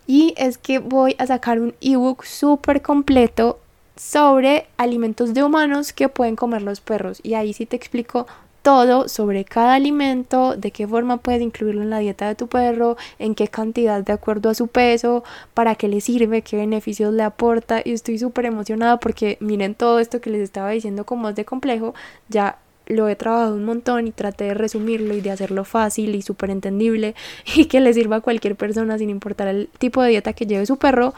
Y 0.07 0.35
es 0.37 0.59
que 0.59 0.79
voy 0.79 1.17
a 1.19 1.27
sacar 1.27 1.59
un 1.59 1.75
ebook 1.81 2.25
súper 2.25 2.83
completo 2.83 3.59
sobre 3.97 4.67
alimentos 4.77 5.33
de 5.33 5.43
humanos 5.43 5.95
que 5.95 6.11
pueden 6.11 6.37
comer 6.37 6.61
los 6.61 6.83
perros. 6.83 7.19
Y 7.23 7.33
ahí 7.33 7.55
sí 7.55 7.65
te 7.65 7.77
explico 7.77 8.27
todo 8.61 9.09
sobre 9.09 9.47
cada 9.47 9.73
alimento, 9.73 10.55
de 10.55 10.71
qué 10.71 10.87
forma 10.87 11.17
puedes 11.17 11.41
incluirlo 11.41 11.81
en 11.81 11.89
la 11.89 12.01
dieta 12.01 12.29
de 12.29 12.35
tu 12.35 12.49
perro, 12.49 12.99
en 13.19 13.35
qué 13.35 13.49
cantidad 13.49 14.05
de 14.05 14.13
acuerdo 14.13 14.51
a 14.51 14.55
su 14.55 14.67
peso, 14.67 15.25
para 15.55 15.77
qué 15.77 15.89
le 15.89 16.03
sirve, 16.03 16.43
qué 16.43 16.59
beneficios 16.59 17.15
le 17.15 17.23
aporta. 17.23 17.81
Y 17.83 17.93
estoy 17.93 18.19
súper 18.19 18.45
emocionada 18.45 19.01
porque 19.01 19.39
miren 19.41 19.75
todo 19.75 19.99
esto 19.99 20.21
que 20.21 20.29
les 20.29 20.43
estaba 20.43 20.69
diciendo 20.69 21.07
como 21.07 21.31
es 21.31 21.37
de 21.37 21.47
complejo, 21.47 21.95
ya 22.29 22.59
lo 22.93 23.09
he 23.09 23.17
trabajado 23.17 23.55
un 23.55 23.65
montón 23.65 24.07
y 24.07 24.13
traté 24.13 24.45
de 24.45 24.55
resumirlo 24.55 25.15
y 25.15 25.21
de 25.21 25.31
hacerlo 25.31 25.65
fácil 25.65 26.15
y 26.15 26.23
súper 26.23 26.51
entendible 26.51 27.15
y 27.57 27.67
que 27.67 27.81
le 27.81 27.93
sirva 27.95 28.17
a 28.17 28.21
cualquier 28.21 28.57
persona 28.57 28.99
sin 28.99 29.11
importar 29.11 29.49
el 29.49 29.69
tipo 29.79 30.03
de 30.03 30.11
dieta 30.11 30.33
que 30.33 30.47
lleve 30.47 30.67
su 30.67 30.77
perro, 30.77 31.15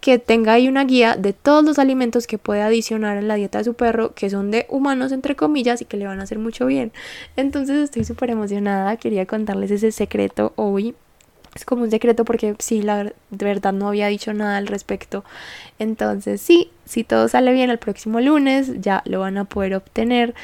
que 0.00 0.18
tenga 0.18 0.52
ahí 0.52 0.68
una 0.68 0.84
guía 0.84 1.16
de 1.16 1.32
todos 1.32 1.64
los 1.64 1.78
alimentos 1.78 2.26
que 2.26 2.38
puede 2.38 2.62
adicionar 2.62 3.16
en 3.16 3.28
la 3.28 3.34
dieta 3.34 3.58
de 3.58 3.64
su 3.64 3.74
perro, 3.74 4.14
que 4.14 4.30
son 4.30 4.50
de 4.50 4.66
humanos 4.68 5.12
entre 5.12 5.34
comillas 5.34 5.82
y 5.82 5.84
que 5.84 5.96
le 5.96 6.06
van 6.06 6.20
a 6.20 6.22
hacer 6.22 6.38
mucho 6.38 6.66
bien. 6.66 6.92
Entonces 7.36 7.78
estoy 7.78 8.04
súper 8.04 8.30
emocionada, 8.30 8.96
quería 8.96 9.26
contarles 9.26 9.70
ese 9.70 9.90
secreto 9.90 10.52
hoy. 10.56 10.94
Es 11.54 11.64
como 11.64 11.82
un 11.82 11.90
secreto 11.90 12.24
porque 12.24 12.54
sí, 12.60 12.82
la 12.82 13.12
verdad 13.30 13.72
no 13.72 13.88
había 13.88 14.06
dicho 14.06 14.32
nada 14.32 14.58
al 14.58 14.68
respecto. 14.68 15.24
Entonces 15.80 16.40
sí, 16.40 16.70
si 16.84 17.02
todo 17.02 17.26
sale 17.26 17.52
bien 17.52 17.70
el 17.70 17.78
próximo 17.78 18.20
lunes 18.20 18.80
ya 18.80 19.02
lo 19.04 19.20
van 19.20 19.38
a 19.38 19.44
poder 19.44 19.74
obtener. 19.74 20.34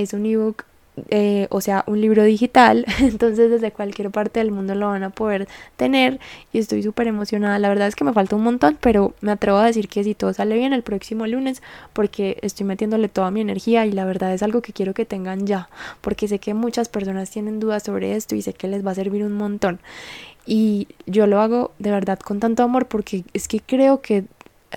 Es 0.00 0.12
un 0.12 0.26
ebook 0.26 0.64
eh, 1.08 1.46
o 1.50 1.60
sea, 1.60 1.84
un 1.86 2.00
libro 2.00 2.24
digital, 2.24 2.84
entonces 3.00 3.50
desde 3.50 3.72
cualquier 3.72 4.10
parte 4.10 4.40
del 4.40 4.50
mundo 4.50 4.74
lo 4.74 4.88
van 4.88 5.02
a 5.02 5.10
poder 5.10 5.48
tener 5.76 6.18
y 6.52 6.58
estoy 6.58 6.82
súper 6.82 7.06
emocionada. 7.06 7.58
La 7.58 7.68
verdad 7.68 7.88
es 7.88 7.94
que 7.94 8.04
me 8.04 8.12
falta 8.12 8.36
un 8.36 8.42
montón, 8.42 8.76
pero 8.80 9.14
me 9.20 9.32
atrevo 9.32 9.58
a 9.58 9.66
decir 9.66 9.88
que 9.88 10.04
si 10.04 10.14
todo 10.14 10.32
sale 10.32 10.56
bien 10.56 10.72
el 10.72 10.82
próximo 10.82 11.26
lunes, 11.26 11.62
porque 11.92 12.38
estoy 12.42 12.66
metiéndole 12.66 13.08
toda 13.08 13.30
mi 13.30 13.40
energía 13.40 13.86
y 13.86 13.92
la 13.92 14.04
verdad 14.04 14.34
es 14.34 14.42
algo 14.42 14.62
que 14.62 14.72
quiero 14.72 14.94
que 14.94 15.04
tengan 15.04 15.46
ya, 15.46 15.68
porque 16.00 16.28
sé 16.28 16.38
que 16.38 16.54
muchas 16.54 16.88
personas 16.88 17.30
tienen 17.30 17.60
dudas 17.60 17.84
sobre 17.84 18.16
esto 18.16 18.34
y 18.34 18.42
sé 18.42 18.52
que 18.52 18.68
les 18.68 18.84
va 18.84 18.90
a 18.90 18.94
servir 18.94 19.24
un 19.24 19.32
montón. 19.32 19.80
Y 20.46 20.88
yo 21.06 21.26
lo 21.26 21.40
hago 21.40 21.72
de 21.78 21.90
verdad 21.90 22.18
con 22.18 22.40
tanto 22.40 22.62
amor 22.62 22.86
porque 22.86 23.24
es 23.32 23.46
que 23.46 23.60
creo 23.60 24.00
que 24.00 24.24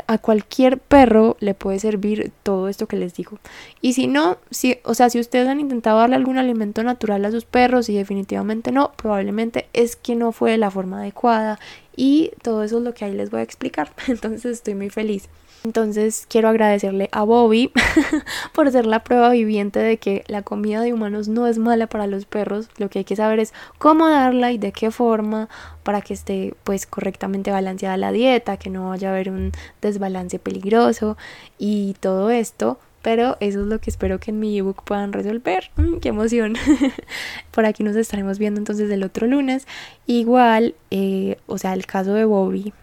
a 0.07 0.17
cualquier 0.17 0.79
perro 0.79 1.37
le 1.39 1.53
puede 1.53 1.79
servir 1.79 2.31
todo 2.43 2.67
esto 2.67 2.87
que 2.87 2.97
les 2.97 3.13
digo. 3.13 3.37
Y 3.81 3.93
si 3.93 4.07
no, 4.07 4.37
si, 4.49 4.79
o 4.83 4.93
sea, 4.93 5.09
si 5.09 5.19
ustedes 5.19 5.47
han 5.47 5.59
intentado 5.59 5.99
darle 5.99 6.15
algún 6.15 6.37
alimento 6.37 6.83
natural 6.83 7.23
a 7.25 7.31
sus 7.31 7.45
perros 7.45 7.89
y 7.89 7.95
definitivamente 7.95 8.71
no, 8.71 8.91
probablemente 8.95 9.67
es 9.73 9.95
que 9.95 10.15
no 10.15 10.31
fue 10.31 10.51
de 10.51 10.57
la 10.57 10.71
forma 10.71 10.99
adecuada 10.99 11.59
y 11.95 12.31
todo 12.41 12.63
eso 12.63 12.77
es 12.77 12.83
lo 12.83 12.93
que 12.93 13.05
ahí 13.05 13.13
les 13.13 13.29
voy 13.29 13.41
a 13.41 13.43
explicar. 13.43 13.93
Entonces 14.07 14.45
estoy 14.45 14.75
muy 14.75 14.89
feliz. 14.89 15.29
Entonces 15.63 16.25
quiero 16.27 16.49
agradecerle 16.49 17.07
a 17.13 17.23
Bobby 17.23 17.71
por 18.53 18.69
ser 18.69 18.85
la 18.85 19.03
prueba 19.03 19.29
viviente 19.29 19.79
de 19.79 19.97
que 19.97 20.25
la 20.27 20.41
comida 20.41 20.81
de 20.81 20.91
humanos 20.91 21.29
no 21.29 21.47
es 21.47 21.57
mala 21.57 21.87
para 21.87 22.05
los 22.05 22.25
perros. 22.25 22.67
Lo 22.77 22.89
que 22.89 22.99
hay 22.99 23.05
que 23.05 23.15
saber 23.15 23.39
es 23.39 23.53
cómo 23.77 24.09
darla 24.09 24.51
y 24.51 24.57
de 24.57 24.73
qué 24.73 24.91
forma 24.91 25.47
para 25.83 26.01
que 26.01 26.13
esté 26.13 26.53
pues 26.65 26.85
correctamente 26.85 27.51
balanceada 27.51 27.95
la 27.95 28.11
dieta, 28.11 28.57
que 28.57 28.69
no 28.69 28.89
vaya 28.89 29.09
a 29.09 29.13
haber 29.13 29.29
un 29.29 29.53
desbalance 29.81 30.37
peligroso 30.37 31.17
y 31.57 31.95
todo 32.01 32.29
esto. 32.29 32.77
Pero 33.01 33.35
eso 33.41 33.61
es 33.61 33.67
lo 33.67 33.79
que 33.79 33.89
espero 33.89 34.19
que 34.19 34.31
en 34.31 34.39
mi 34.39 34.57
ebook 34.57 34.83
puedan 34.83 35.11
resolver. 35.11 35.71
Mm, 35.75 35.97
¡Qué 35.97 36.09
emoción! 36.09 36.55
Por 37.51 37.65
aquí 37.65 37.83
nos 37.83 37.97
estaremos 37.97 38.39
viendo 38.39 38.59
entonces 38.59 38.89
el 38.89 39.03
otro 39.03 39.27
lunes. 39.27 39.67
Igual, 40.07 40.75
eh, 40.89 41.37
o 41.47 41.57
sea, 41.57 41.73
el 41.73 41.85
caso 41.85 42.13
de 42.13 42.23
Bobby 42.23 42.73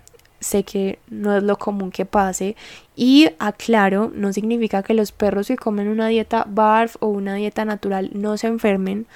sé 0.41 0.65
que 0.65 0.99
no 1.09 1.37
es 1.37 1.43
lo 1.43 1.59
común 1.59 1.91
que 1.91 2.07
pase 2.07 2.57
y 2.97 3.29
aclaro, 3.39 4.11
no 4.15 4.33
significa 4.33 4.83
que 4.83 4.95
los 4.95 5.13
perros 5.13 5.49
que 5.49 5.57
comen 5.57 5.89
una 5.89 6.09
dieta 6.09 6.45
BARF 6.49 6.97
o 7.01 7.09
una 7.09 7.35
dieta 7.35 7.65
natural 7.65 8.11
no 8.15 8.37
se 8.37 8.49
enfermen 8.49 9.07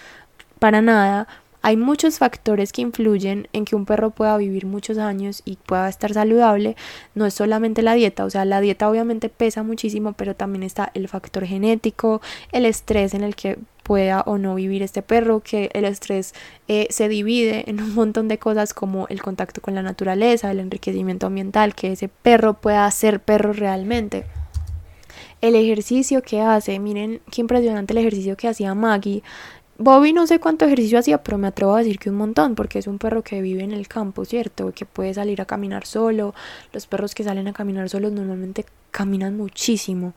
para 0.59 0.81
nada. 0.81 1.27
Hay 1.67 1.79
muchos 1.79 2.19
factores 2.19 2.73
que 2.73 2.83
influyen 2.83 3.49
en 3.55 3.65
que 3.65 3.75
un 3.75 3.87
perro 3.87 4.11
pueda 4.11 4.37
vivir 4.37 4.67
muchos 4.67 4.99
años 4.99 5.41
y 5.47 5.57
pueda 5.57 5.89
estar 5.89 6.13
saludable. 6.13 6.77
No 7.15 7.25
es 7.25 7.33
solamente 7.33 7.81
la 7.81 7.95
dieta, 7.95 8.27
o 8.27 8.29
sea, 8.29 8.45
la 8.45 8.61
dieta 8.61 8.87
obviamente 8.87 9.31
pesa 9.31 9.63
muchísimo, 9.63 10.13
pero 10.13 10.37
también 10.37 10.63
está 10.63 10.91
el 10.93 11.09
factor 11.09 11.47
genético, 11.47 12.21
el 12.53 12.67
estrés 12.67 13.15
en 13.15 13.25
el 13.25 13.35
que 13.35 13.57
pueda 13.83 14.21
o 14.27 14.37
no 14.37 14.55
vivir 14.57 14.83
este 14.83 15.01
perro, 15.01 15.41
que 15.41 15.71
el 15.73 15.87
estrés 15.87 16.35
eh, 16.69 16.87
se 16.91 17.09
divide 17.09 17.65
en 17.71 17.81
un 17.81 17.95
montón 17.95 18.29
de 18.29 18.37
cosas 18.37 18.75
como 18.75 19.09
el 19.09 19.23
contacto 19.23 19.63
con 19.63 19.75
la 19.75 19.81
naturaleza, 19.81 20.51
el 20.51 20.61
enriquecimiento 20.61 21.29
ambiental, 21.29 21.75
que 21.75 21.93
ese 21.93 22.09
perro 22.11 22.61
pueda 22.61 22.91
ser 22.91 23.21
perro 23.21 23.55
realmente. 23.55 24.27
El 25.41 25.55
ejercicio 25.55 26.21
que 26.21 26.43
hace, 26.43 26.79
miren 26.79 27.23
qué 27.31 27.41
impresionante 27.41 27.95
el 27.95 27.99
ejercicio 28.01 28.37
que 28.37 28.49
hacía 28.49 28.75
Maggie. 28.75 29.23
Bobby 29.77 30.13
no 30.13 30.27
sé 30.27 30.39
cuánto 30.39 30.65
ejercicio 30.67 30.99
hacía, 30.99 31.23
pero 31.23 31.37
me 31.37 31.49
atrevo 31.49 31.75
a 31.75 31.79
decir 31.79 31.99
que 31.99 32.11
un 32.11 32.17
montón, 32.17 32.55
porque 32.55 32.79
es 32.79 32.87
un 32.87 32.99
perro 32.99 33.23
que 33.23 33.43
vive 33.43 33.65
en 33.65 33.73
el 33.73 33.89
campo, 33.89 34.25
¿cierto? 34.25 34.73
Que 34.73 34.87
puede 34.87 35.13
salir 35.15 35.41
a 35.41 35.47
caminar 35.47 35.85
solo. 35.85 36.35
Los 36.73 36.87
perros 36.87 37.15
que 37.15 37.25
salen 37.25 37.49
a 37.49 37.53
caminar 37.53 37.89
solos 37.89 38.13
normalmente 38.13 38.65
caminan 38.93 39.37
muchísimo 39.37 40.15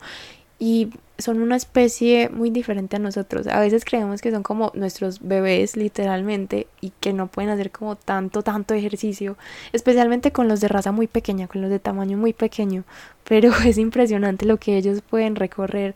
y 0.58 0.90
son 1.18 1.40
una 1.40 1.56
especie 1.56 2.28
muy 2.30 2.50
diferente 2.50 2.96
a 2.96 2.98
nosotros. 2.98 3.46
A 3.46 3.60
veces 3.60 3.84
creemos 3.84 4.20
que 4.20 4.30
son 4.30 4.42
como 4.42 4.72
nuestros 4.74 5.20
bebés 5.20 5.76
literalmente 5.76 6.66
y 6.80 6.92
que 7.00 7.12
no 7.12 7.28
pueden 7.28 7.50
hacer 7.50 7.70
como 7.70 7.96
tanto, 7.96 8.42
tanto 8.42 8.74
ejercicio, 8.74 9.36
especialmente 9.72 10.32
con 10.32 10.48
los 10.48 10.60
de 10.60 10.68
raza 10.68 10.92
muy 10.92 11.06
pequeña, 11.06 11.46
con 11.46 11.60
los 11.60 11.70
de 11.70 11.78
tamaño 11.78 12.18
muy 12.18 12.32
pequeño, 12.32 12.84
pero 13.24 13.52
es 13.64 13.78
impresionante 13.78 14.46
lo 14.46 14.58
que 14.58 14.76
ellos 14.76 15.00
pueden 15.02 15.36
recorrer 15.36 15.94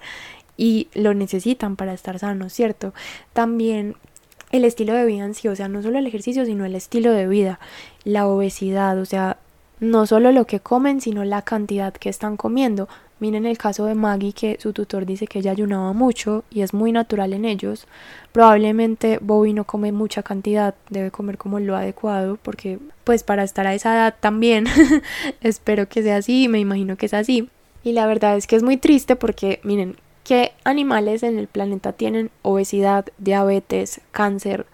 y 0.62 0.87
lo 0.94 1.12
necesitan 1.12 1.75
para 1.75 1.92
estar 1.92 2.20
sanos, 2.20 2.53
¿cierto? 2.53 2.94
También 3.33 3.96
el 4.53 4.64
estilo 4.64 4.94
de 4.94 5.05
vida 5.05 5.25
en 5.25 5.35
sí, 5.35 5.48
o 5.48 5.57
sea, 5.57 5.66
no 5.66 5.83
solo 5.83 5.98
el 5.98 6.07
ejercicio, 6.07 6.46
sino 6.46 6.64
el 6.64 6.77
estilo 6.77 7.11
de 7.11 7.27
vida, 7.27 7.59
la 8.05 8.29
obesidad, 8.29 8.96
o 9.01 9.05
sea, 9.05 9.38
no 9.81 10.07
solo 10.07 10.31
lo 10.31 10.46
que 10.46 10.61
comen, 10.61 11.01
sino 11.01 11.25
la 11.25 11.42
cantidad 11.42 11.92
que 11.92 12.09
están 12.09 12.37
comiendo. 12.37 12.88
Miren 13.18 13.44
el 13.44 13.59
caso 13.59 13.87
de 13.87 13.96
Maggie 13.96 14.35
que 14.35 14.57
su 14.61 14.72
tutor 14.72 15.05
dice 15.05 15.27
que 15.27 15.40
ella 15.40 15.51
ayunaba 15.51 15.92
mucho 15.94 16.44
y 16.48 16.61
es 16.61 16.72
muy 16.72 16.92
natural 16.92 17.33
en 17.33 17.44
ellos. 17.44 17.88
Probablemente 18.31 19.18
Bobby 19.20 19.55
no 19.55 19.64
come 19.64 19.90
mucha 19.90 20.22
cantidad, 20.22 20.77
debe 20.90 21.11
comer 21.11 21.38
como 21.38 21.59
lo 21.59 21.75
adecuado 21.75 22.38
porque 22.40 22.79
pues 23.03 23.25
para 23.25 23.42
estar 23.42 23.66
a 23.66 23.75
esa 23.75 23.94
edad 23.94 24.14
también 24.20 24.66
espero 25.40 25.88
que 25.88 26.05
sea 26.05 26.18
así, 26.18 26.46
me 26.46 26.61
imagino 26.61 26.96
que 26.96 27.07
es 27.07 27.14
así. 27.14 27.48
Y 27.83 27.94
la 27.94 28.07
verdad 28.07 28.37
es 28.37 28.46
que 28.46 28.55
es 28.55 28.62
muy 28.62 28.77
triste 28.77 29.16
porque 29.16 29.59
miren, 29.64 29.96
¿qué 30.24 30.52
animales 30.64 31.22
en 31.22 31.38
el 31.38 31.48
planeta 31.48 31.92
tienen 31.92 32.30
obesidad, 32.42 33.06
diabetes, 33.18 34.00
cáncer? 34.11 34.66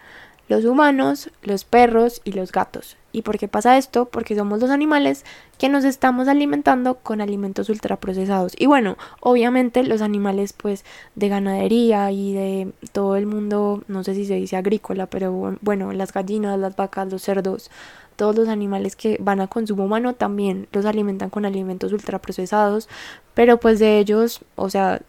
Los 0.49 0.65
humanos, 0.65 1.31
los 1.43 1.65
perros 1.65 2.23
y 2.25 2.33
los 2.33 2.53
gatos. 2.53 2.97
¿Y 3.13 3.23
por 3.23 3.39
qué 3.39 3.49
pasa 3.49 3.79
esto? 3.79 4.07
Porque 4.07 4.37
somos 4.37 4.61
los 4.61 4.71
animales 4.71 5.25
que 5.59 5.69
nos 5.69 5.85
estamos 5.85 6.29
alimentando 6.29 6.97
con 6.97 7.21
alimentos 7.21 7.69
ultraprocesados. 7.69 8.53
Y 8.59 8.67
bueno, 8.67 8.97
obviamente 9.21 9.83
los 9.83 10.03
animales 10.03 10.53
pues 10.53 10.85
de 11.15 11.29
ganadería 11.29 12.11
y 12.13 12.33
de 12.33 12.73
todo 12.93 13.17
el 13.17 13.27
mundo, 13.27 13.83
no 13.89 14.05
sé 14.05 14.15
si 14.15 14.25
se 14.25 14.35
dice 14.35 14.57
agrícola, 14.57 15.07
pero 15.07 15.57
bueno, 15.61 15.93
las 15.93 16.13
gallinas, 16.13 16.59
las 16.59 16.77
vacas, 16.77 17.11
los 17.11 17.23
cerdos, 17.23 17.71
todos 18.17 18.37
los 18.37 18.49
animales 18.49 18.97
que 18.97 19.17
van 19.21 19.41
a 19.41 19.47
consumo 19.47 19.85
humano 19.85 20.15
también 20.15 20.67
los 20.73 20.85
alimentan 20.85 21.31
con 21.31 21.47
alimentos 21.47 21.93
ultraprocesados, 21.93 22.89
pero 23.35 23.59
pues 23.59 23.79
de 23.79 23.99
ellos, 23.99 24.41
o 24.57 24.69
sea, 24.71 25.01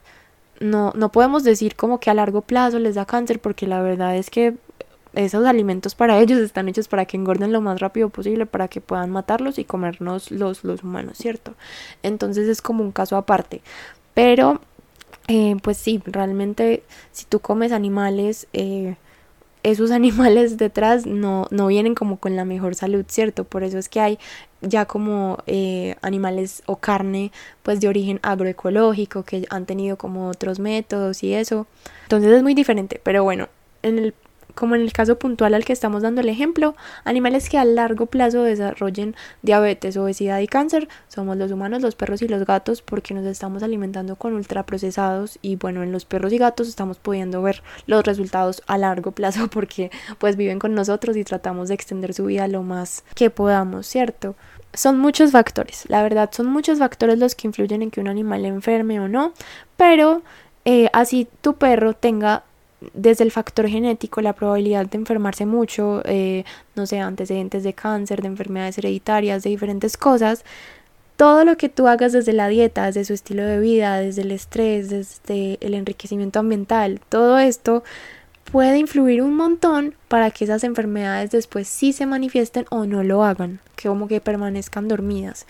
no, 0.59 0.91
no 0.95 1.11
podemos 1.11 1.43
decir 1.43 1.75
como 1.75 1.99
que 1.99 2.09
a 2.09 2.13
largo 2.13 2.41
plazo 2.41 2.79
les 2.79 2.95
da 2.95 3.05
cáncer 3.05 3.39
porque 3.39 3.67
la 3.67 3.81
verdad 3.81 4.15
es 4.15 4.29
que 4.29 4.55
esos 5.13 5.45
alimentos 5.45 5.95
para 5.95 6.19
ellos 6.19 6.39
están 6.39 6.69
hechos 6.69 6.87
para 6.87 7.05
que 7.05 7.17
engorden 7.17 7.51
lo 7.51 7.61
más 7.61 7.79
rápido 7.79 8.09
posible, 8.09 8.45
para 8.45 8.67
que 8.67 8.81
puedan 8.81 9.09
matarlos 9.09 9.57
y 9.57 9.65
comernos 9.65 10.31
los, 10.31 10.63
los 10.63 10.83
humanos, 10.83 11.17
¿cierto? 11.17 11.55
Entonces 12.03 12.47
es 12.47 12.61
como 12.61 12.83
un 12.83 12.91
caso 12.91 13.17
aparte. 13.17 13.61
Pero, 14.13 14.61
eh, 15.27 15.55
pues 15.63 15.77
sí, 15.77 16.01
realmente 16.05 16.83
si 17.11 17.25
tú 17.25 17.39
comes 17.39 17.71
animales, 17.71 18.47
eh, 18.53 18.95
esos 19.63 19.91
animales 19.91 20.57
detrás 20.57 21.05
no, 21.05 21.47
no 21.51 21.67
vienen 21.67 21.95
como 21.95 22.17
con 22.17 22.35
la 22.35 22.45
mejor 22.45 22.75
salud, 22.75 23.05
¿cierto? 23.07 23.43
Por 23.43 23.63
eso 23.63 23.77
es 23.77 23.89
que 23.89 23.99
hay 23.99 24.19
ya 24.61 24.85
como 24.85 25.37
eh, 25.47 25.95
animales 26.01 26.63
o 26.65 26.75
carne 26.77 27.31
pues 27.63 27.79
de 27.79 27.87
origen 27.87 28.19
agroecológico 28.23 29.23
que 29.23 29.45
han 29.49 29.65
tenido 29.65 29.97
como 29.97 30.27
otros 30.29 30.59
métodos 30.59 31.23
y 31.23 31.33
eso. 31.33 31.67
Entonces 32.03 32.31
es 32.31 32.43
muy 32.43 32.53
diferente, 32.53 32.99
pero 33.03 33.23
bueno, 33.23 33.47
en 33.83 33.99
el 33.99 34.13
como 34.59 34.75
en 34.75 34.81
el 34.81 34.91
caso 34.91 35.17
puntual 35.17 35.53
al 35.53 35.63
que 35.63 35.71
estamos 35.71 36.03
dando 36.03 36.19
el 36.19 36.27
ejemplo, 36.27 36.75
animales 37.05 37.47
que 37.47 37.57
a 37.57 37.63
largo 37.63 38.07
plazo 38.07 38.43
desarrollen 38.43 39.15
diabetes, 39.41 39.95
obesidad 39.95 40.39
y 40.39 40.47
cáncer 40.47 40.89
somos 41.07 41.37
los 41.37 41.49
humanos, 41.49 41.81
los 41.81 41.95
perros 41.95 42.21
y 42.21 42.27
los 42.27 42.45
gatos 42.45 42.81
porque 42.81 43.13
nos 43.13 43.25
estamos 43.25 43.63
alimentando 43.63 44.17
con 44.17 44.33
ultraprocesados 44.33 45.39
y 45.41 45.55
bueno, 45.55 45.81
en 45.81 45.93
los 45.93 46.03
perros 46.03 46.33
y 46.33 46.37
gatos 46.37 46.67
estamos 46.67 46.99
pudiendo 46.99 47.41
ver 47.41 47.63
los 47.87 48.03
resultados 48.03 48.61
a 48.67 48.77
largo 48.77 49.13
plazo 49.13 49.47
porque 49.51 49.91
pues 50.17 50.35
viven 50.35 50.59
con 50.59 50.75
nosotros 50.75 51.15
y 51.15 51.23
tratamos 51.23 51.69
de 51.69 51.75
extender 51.75 52.13
su 52.13 52.25
vida 52.25 52.49
lo 52.49 52.61
más 52.61 53.05
que 53.15 53.29
podamos, 53.29 53.87
¿cierto? 53.87 54.35
Son 54.73 54.99
muchos 54.99 55.31
factores, 55.31 55.85
la 55.87 56.03
verdad 56.03 56.31
son 56.33 56.47
muchos 56.47 56.79
factores 56.79 57.17
los 57.17 57.33
que 57.33 57.47
influyen 57.47 57.81
en 57.81 57.91
que 57.91 58.01
un 58.01 58.09
animal 58.09 58.43
enferme 58.43 58.99
o 58.99 59.07
no, 59.07 59.31
pero 59.77 60.21
eh, 60.65 60.89
así 60.91 61.29
tu 61.39 61.53
perro 61.53 61.93
tenga 61.93 62.43
desde 62.93 63.23
el 63.23 63.31
factor 63.31 63.67
genético, 63.67 64.21
la 64.21 64.33
probabilidad 64.33 64.85
de 64.85 64.97
enfermarse 64.97 65.45
mucho, 65.45 66.01
eh, 66.05 66.45
no 66.75 66.85
sé, 66.85 66.99
antecedentes 66.99 67.63
de 67.63 67.73
cáncer, 67.73 68.21
de 68.21 68.27
enfermedades 68.27 68.77
hereditarias, 68.77 69.43
de 69.43 69.49
diferentes 69.49 69.97
cosas, 69.97 70.45
todo 71.17 71.43
lo 71.43 71.57
que 71.57 71.67
tú 71.67 71.87
hagas 71.87 72.13
desde 72.13 72.31
la 72.31 72.47
dieta, 72.47 72.85
desde 72.85 73.03
su 73.03 73.13
estilo 73.13 73.43
de 73.43 73.59
vida, 73.59 73.99
desde 73.99 74.21
el 74.21 74.31
estrés, 74.31 74.89
desde 74.89 75.57
el 75.59 75.73
enriquecimiento 75.73 76.39
ambiental, 76.39 77.01
todo 77.09 77.39
esto 77.39 77.83
puede 78.51 78.79
influir 78.79 79.21
un 79.21 79.35
montón 79.35 79.95
para 80.07 80.31
que 80.31 80.43
esas 80.43 80.63
enfermedades 80.63 81.31
después 81.31 81.67
sí 81.67 81.93
se 81.93 82.05
manifiesten 82.05 82.65
o 82.69 82.85
no 82.85 83.03
lo 83.03 83.23
hagan, 83.23 83.59
que 83.75 83.87
como 83.87 84.07
que 84.07 84.21
permanezcan 84.21 84.87
dormidas. 84.87 85.45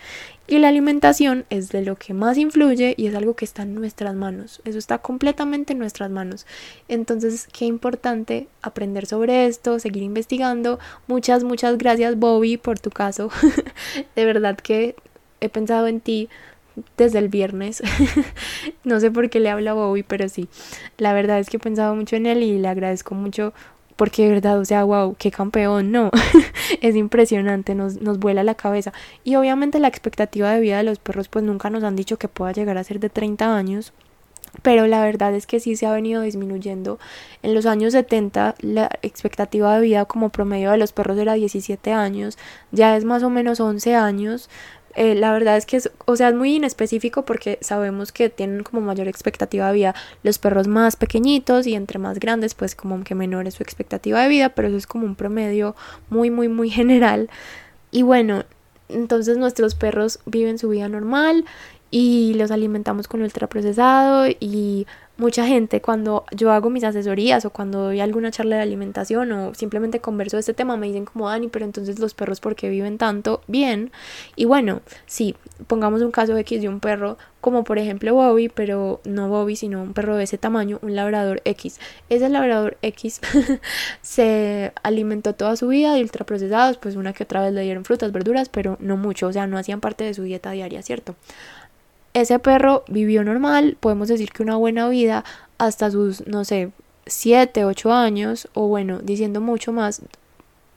Y 0.46 0.58
la 0.58 0.68
alimentación 0.68 1.46
es 1.48 1.70
de 1.70 1.82
lo 1.82 1.96
que 1.96 2.12
más 2.12 2.36
influye 2.36 2.94
y 2.96 3.06
es 3.06 3.14
algo 3.14 3.34
que 3.34 3.44
está 3.44 3.62
en 3.62 3.74
nuestras 3.74 4.14
manos. 4.14 4.60
Eso 4.64 4.78
está 4.78 4.98
completamente 4.98 5.72
en 5.72 5.78
nuestras 5.78 6.10
manos. 6.10 6.44
Entonces, 6.88 7.48
qué 7.52 7.66
importante 7.66 8.48
aprender 8.60 9.06
sobre 9.06 9.46
esto, 9.46 9.78
seguir 9.78 10.02
investigando. 10.02 10.78
Muchas, 11.06 11.44
muchas 11.44 11.78
gracias 11.78 12.18
Bobby 12.18 12.56
por 12.56 12.78
tu 12.80 12.90
caso. 12.90 13.30
de 14.16 14.24
verdad 14.24 14.56
que 14.56 14.96
he 15.40 15.48
pensado 15.48 15.86
en 15.86 16.00
ti 16.00 16.28
desde 16.96 17.18
el 17.18 17.28
viernes. 17.28 17.82
no 18.84 19.00
sé 19.00 19.10
por 19.10 19.30
qué 19.30 19.40
le 19.40 19.50
hablo 19.50 19.70
a 19.70 19.74
Bobby, 19.74 20.02
pero 20.02 20.28
sí. 20.28 20.48
La 20.98 21.12
verdad 21.12 21.38
es 21.38 21.48
que 21.48 21.56
he 21.56 21.60
pensado 21.60 21.94
mucho 21.94 22.16
en 22.16 22.26
él 22.26 22.42
y 22.42 22.58
le 22.58 22.68
agradezco 22.68 23.14
mucho 23.14 23.52
porque 24.00 24.22
de 24.22 24.30
verdad, 24.30 24.58
o 24.58 24.64
sea, 24.64 24.82
wow, 24.82 25.14
qué 25.18 25.30
campeón, 25.30 25.92
no, 25.92 26.10
es 26.80 26.96
impresionante, 26.96 27.74
nos, 27.74 28.00
nos 28.00 28.18
vuela 28.18 28.42
la 28.42 28.54
cabeza. 28.54 28.94
Y 29.24 29.36
obviamente 29.36 29.78
la 29.78 29.88
expectativa 29.88 30.50
de 30.54 30.60
vida 30.60 30.78
de 30.78 30.84
los 30.84 30.98
perros, 30.98 31.28
pues 31.28 31.44
nunca 31.44 31.68
nos 31.68 31.84
han 31.84 31.96
dicho 31.96 32.18
que 32.18 32.26
pueda 32.26 32.52
llegar 32.52 32.78
a 32.78 32.84
ser 32.84 32.98
de 32.98 33.10
30 33.10 33.54
años, 33.54 33.92
pero 34.62 34.86
la 34.86 35.02
verdad 35.02 35.34
es 35.34 35.46
que 35.46 35.60
sí 35.60 35.76
se 35.76 35.86
ha 35.86 35.92
venido 35.92 36.22
disminuyendo. 36.22 36.98
En 37.42 37.54
los 37.54 37.66
años 37.66 37.92
70 37.92 38.54
la 38.60 38.90
expectativa 39.02 39.74
de 39.74 39.82
vida 39.82 40.04
como 40.04 40.30
promedio 40.30 40.70
de 40.70 40.78
los 40.78 40.92
perros 40.92 41.18
era 41.18 41.34
17 41.34 41.92
años, 41.92 42.38
ya 42.72 42.96
es 42.96 43.04
más 43.04 43.22
o 43.22 43.30
menos 43.30 43.60
11 43.60 43.94
años, 43.94 44.48
eh, 44.96 45.14
la 45.14 45.32
verdad 45.32 45.56
es 45.56 45.66
que 45.66 45.76
es, 45.76 45.90
o 46.04 46.16
sea, 46.16 46.30
es 46.30 46.34
muy 46.34 46.56
inespecífico 46.56 47.24
porque 47.24 47.58
sabemos 47.60 48.12
que 48.12 48.28
tienen 48.28 48.62
como 48.62 48.80
mayor 48.80 49.08
expectativa 49.08 49.68
de 49.68 49.72
vida 49.74 49.94
los 50.22 50.38
perros 50.38 50.66
más 50.66 50.96
pequeñitos 50.96 51.66
y 51.66 51.74
entre 51.74 51.98
más 51.98 52.18
grandes 52.18 52.54
pues 52.54 52.74
como 52.74 53.02
que 53.04 53.14
menor 53.14 53.46
es 53.46 53.54
su 53.54 53.62
expectativa 53.62 54.22
de 54.22 54.28
vida, 54.28 54.48
pero 54.50 54.68
eso 54.68 54.76
es 54.76 54.86
como 54.86 55.06
un 55.06 55.14
promedio 55.14 55.76
muy 56.08 56.30
muy 56.30 56.48
muy 56.48 56.70
general. 56.70 57.30
Y 57.90 58.02
bueno, 58.02 58.44
entonces 58.88 59.38
nuestros 59.38 59.74
perros 59.74 60.20
viven 60.26 60.58
su 60.58 60.68
vida 60.68 60.88
normal 60.88 61.44
y 61.90 62.34
los 62.34 62.50
alimentamos 62.50 63.08
con 63.08 63.22
ultraprocesado 63.22 64.26
y 64.28 64.86
mucha 65.20 65.46
gente 65.46 65.80
cuando 65.82 66.24
yo 66.34 66.50
hago 66.50 66.70
mis 66.70 66.82
asesorías 66.82 67.44
o 67.44 67.50
cuando 67.50 67.84
doy 67.84 68.00
alguna 68.00 68.30
charla 68.30 68.56
de 68.56 68.62
alimentación 68.62 69.30
o 69.32 69.54
simplemente 69.54 70.00
converso 70.00 70.36
de 70.36 70.40
este 70.40 70.54
tema 70.54 70.76
me 70.76 70.86
dicen 70.86 71.04
como 71.04 71.28
Dani, 71.28 71.48
pero 71.48 71.66
entonces 71.66 71.98
los 72.00 72.14
perros 72.14 72.40
¿por 72.40 72.56
qué 72.56 72.70
viven 72.70 72.96
tanto 72.96 73.42
bien? 73.46 73.92
Y 74.34 74.46
bueno, 74.46 74.80
sí, 75.06 75.36
pongamos 75.66 76.00
un 76.00 76.10
caso 76.10 76.36
X 76.36 76.62
de 76.62 76.68
un 76.68 76.80
perro 76.80 77.18
como 77.40 77.64
por 77.64 77.78
ejemplo 77.78 78.14
Bobby, 78.14 78.48
pero 78.48 79.00
no 79.04 79.28
Bobby, 79.28 79.56
sino 79.56 79.82
un 79.82 79.92
perro 79.92 80.16
de 80.16 80.24
ese 80.24 80.38
tamaño, 80.38 80.78
un 80.82 80.94
labrador 80.94 81.40
X. 81.44 81.78
Ese 82.08 82.28
labrador 82.28 82.76
X 82.82 83.20
se 84.02 84.72
alimentó 84.82 85.34
toda 85.34 85.56
su 85.56 85.68
vida 85.68 85.94
de 85.94 86.02
ultraprocesados, 86.02 86.78
pues 86.78 86.96
una 86.96 87.12
que 87.12 87.24
otra 87.24 87.42
vez 87.42 87.52
le 87.52 87.62
dieron 87.62 87.84
frutas, 87.84 88.12
verduras, 88.12 88.48
pero 88.48 88.76
no 88.80 88.96
mucho, 88.96 89.28
o 89.28 89.32
sea, 89.32 89.46
no 89.46 89.58
hacían 89.58 89.80
parte 89.80 90.04
de 90.04 90.14
su 90.14 90.22
dieta 90.22 90.50
diaria, 90.50 90.82
¿cierto? 90.82 91.14
Ese 92.14 92.38
perro 92.38 92.84
vivió 92.88 93.24
normal, 93.24 93.76
podemos 93.80 94.08
decir 94.08 94.30
que 94.32 94.42
una 94.42 94.56
buena 94.56 94.88
vida 94.88 95.24
hasta 95.58 95.90
sus, 95.90 96.26
no 96.26 96.44
sé, 96.44 96.70
7, 97.06 97.64
8 97.64 97.92
años, 97.92 98.48
o 98.54 98.68
bueno, 98.68 99.00
diciendo 99.00 99.40
mucho 99.40 99.72
más, 99.72 100.02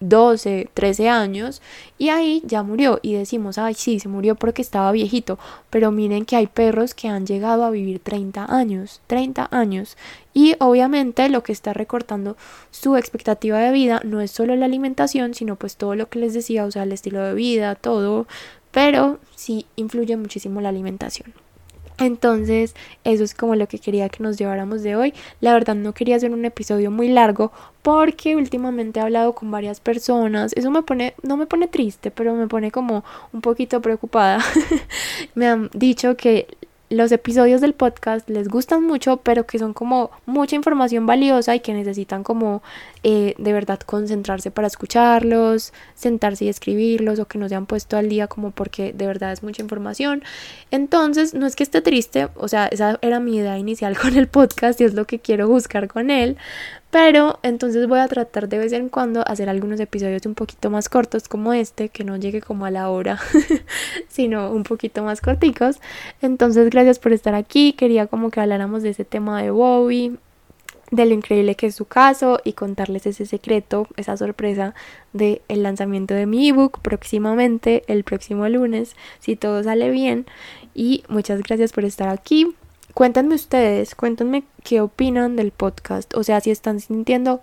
12, 0.10 0.70
13 0.74 1.10
años, 1.10 1.62
y 1.98 2.10
ahí 2.10 2.42
ya 2.46 2.62
murió. 2.62 3.00
Y 3.02 3.14
decimos, 3.14 3.58
ay, 3.58 3.74
sí, 3.74 4.00
se 4.00 4.10
murió 4.10 4.36
porque 4.36 4.62
estaba 4.62 4.92
viejito, 4.92 5.40
pero 5.70 5.92
miren 5.92 6.26
que 6.26 6.36
hay 6.36 6.48
perros 6.48 6.94
que 6.94 7.08
han 7.08 7.26
llegado 7.26 7.64
a 7.64 7.70
vivir 7.70 8.00
30 8.00 8.46
años, 8.54 9.02
30 9.08 9.48
años. 9.52 9.98
Y 10.34 10.56
obviamente 10.60 11.30
lo 11.30 11.44
que 11.44 11.54
está 11.54 11.74
recortando 11.74 12.36
su 12.72 12.98
expectativa 12.98 13.60
de 13.60 13.72
vida 13.72 14.02
no 14.04 14.20
es 14.20 14.32
solo 14.32 14.56
la 14.56 14.66
alimentación, 14.66 15.34
sino 15.34 15.56
pues 15.56 15.78
todo 15.78 15.96
lo 15.96 16.10
que 16.10 16.20
les 16.20 16.34
decía, 16.34 16.66
o 16.66 16.72
sea, 16.72 16.84
el 16.84 16.92
estilo 16.92 17.22
de 17.22 17.34
vida, 17.34 17.76
todo, 17.76 18.28
pero 18.74 19.20
sí 19.36 19.66
influye 19.78 20.18
muchísimo 20.18 20.60
la 20.60 20.70
alimentación. 20.70 21.34
Entonces, 22.00 22.76
eso 23.04 23.24
es 23.24 23.36
como 23.36 23.56
lo 23.56 23.68
que 23.68 23.80
quería 23.80 24.10
que 24.10 24.24
nos 24.24 24.38
lleváramos 24.38 24.82
de 24.82 24.96
hoy. 24.96 25.14
La 25.42 25.54
verdad 25.54 25.76
no 25.76 25.94
quería 25.94 26.16
hacer 26.16 26.32
un 26.32 26.44
episodio 26.44 26.92
muy 26.92 27.08
largo 27.08 27.52
porque 27.84 28.36
últimamente 28.36 29.00
he 29.00 29.04
hablado 29.04 29.34
con 29.34 29.52
varias 29.52 29.80
personas. 29.80 30.54
Eso 30.54 30.72
me 30.72 30.82
pone 30.82 31.14
no 31.22 31.38
me 31.38 31.46
pone 31.46 31.68
triste, 31.68 32.10
pero 32.12 32.34
me 32.34 32.48
pone 32.48 32.72
como 32.72 33.04
un 33.32 33.42
poquito 33.42 33.82
preocupada. 33.82 34.44
me 35.36 35.48
han 35.48 35.70
dicho 35.74 36.18
que 36.18 36.48
los 36.94 37.12
episodios 37.12 37.62
del 37.62 37.74
podcast 37.74 38.30
les 38.30 38.48
gustan 38.48 38.84
mucho, 38.84 39.18
pero 39.18 39.46
que 39.46 39.60
son 39.60 39.74
como 39.74 40.12
mucha 40.26 40.56
información 40.56 41.06
valiosa 41.06 41.56
y 41.56 41.60
que 41.60 41.74
necesitan 41.74 42.24
como 42.24 42.64
eh, 43.04 43.36
de 43.38 43.54
verdad 43.54 43.80
concentrarse 43.80 44.52
para 44.52 44.68
escucharlos, 44.68 45.74
sentarse 45.96 46.46
y 46.46 46.50
escribirlos 46.50 47.20
o 47.20 47.26
que 47.26 47.38
no 47.38 47.50
se 47.50 47.56
han 47.56 47.66
puesto 47.66 47.98
al 47.98 48.10
día 48.10 48.28
como 48.28 48.52
porque 48.52 48.94
de 48.94 49.08
verdad 49.08 49.32
es 49.32 49.44
mucha 49.44 49.62
información. 49.62 50.24
Entonces, 50.72 51.34
no 51.34 51.46
es 51.46 51.56
que 51.56 51.64
esté 51.64 51.82
triste, 51.82 52.30
o 52.36 52.48
sea, 52.48 52.68
esa 52.68 53.00
era 53.02 53.20
mi 53.20 53.38
idea 53.38 53.58
inicial 53.58 53.98
con 54.02 54.16
el 54.16 54.28
podcast 54.28 54.80
y 54.82 54.86
es 54.86 54.94
lo 54.94 55.06
que 55.06 55.20
quiero 55.20 55.48
buscar 55.48 55.88
con 55.88 56.12
él, 56.12 56.38
pero 56.94 57.40
entonces 57.42 57.88
voy 57.88 57.98
a 57.98 58.08
tratar 58.08 58.48
de 58.48 58.60
vez 58.60 58.72
en 58.72 58.88
cuando 58.88 59.28
hacer 59.28 59.50
algunos 59.50 59.80
episodios 59.80 60.28
un 60.28 60.36
poquito 60.36 60.70
más 60.70 60.90
cortos 60.90 61.28
como 61.28 61.52
este, 61.52 61.90
que 61.90 62.04
no 62.04 62.18
llegue 62.18 62.40
como 62.40 62.68
a 62.68 62.70
la 62.70 62.88
hora, 62.92 63.20
sino 64.10 64.52
un 64.52 64.62
poquito 64.62 65.04
más 65.04 65.20
corticos. 65.20 65.80
Entonces, 66.22 66.70
gracias 66.70 67.00
por 67.00 67.12
estar 67.12 67.34
aquí. 67.34 67.74
Quería 67.74 68.06
como 68.06 68.30
que 68.30 68.42
habláramos 68.42 68.84
de 68.84 68.92
ese 68.92 69.06
tema 69.06 69.42
de 69.42 69.50
Bowie, 69.50 70.18
de 70.92 71.06
lo 71.08 71.16
increíble 71.16 71.56
que 71.56 71.66
es 71.66 71.74
su 71.74 71.86
caso 71.86 72.40
y 72.44 72.54
contarles 72.54 73.08
ese 73.08 73.26
secreto, 73.26 73.88
esa 73.98 74.16
sorpresa 74.16 74.76
del 75.14 75.42
el 75.48 75.64
lanzamiento 75.64 76.14
de 76.14 76.28
mi 76.28 76.50
ebook 76.50 76.80
próximamente, 76.82 77.82
el 77.88 78.04
próximo 78.04 78.48
lunes, 78.50 78.96
si 79.20 79.36
todo 79.36 79.64
sale 79.64 79.90
bien. 79.90 80.28
Y 80.76 81.04
muchas 81.08 81.42
gracias 81.42 81.74
por 81.74 81.86
estar 81.86 82.10
aquí. 82.10 82.56
Cuéntenme 82.94 83.36
ustedes, 83.36 83.96
cuéntenme 83.96 84.44
qué 84.64 84.82
opinan 84.82 85.36
del 85.36 85.52
podcast, 85.52 86.16
o 86.16 86.24
sea, 86.24 86.42
si 86.42 86.52
están 86.52 86.80
sintiendo 86.80 87.42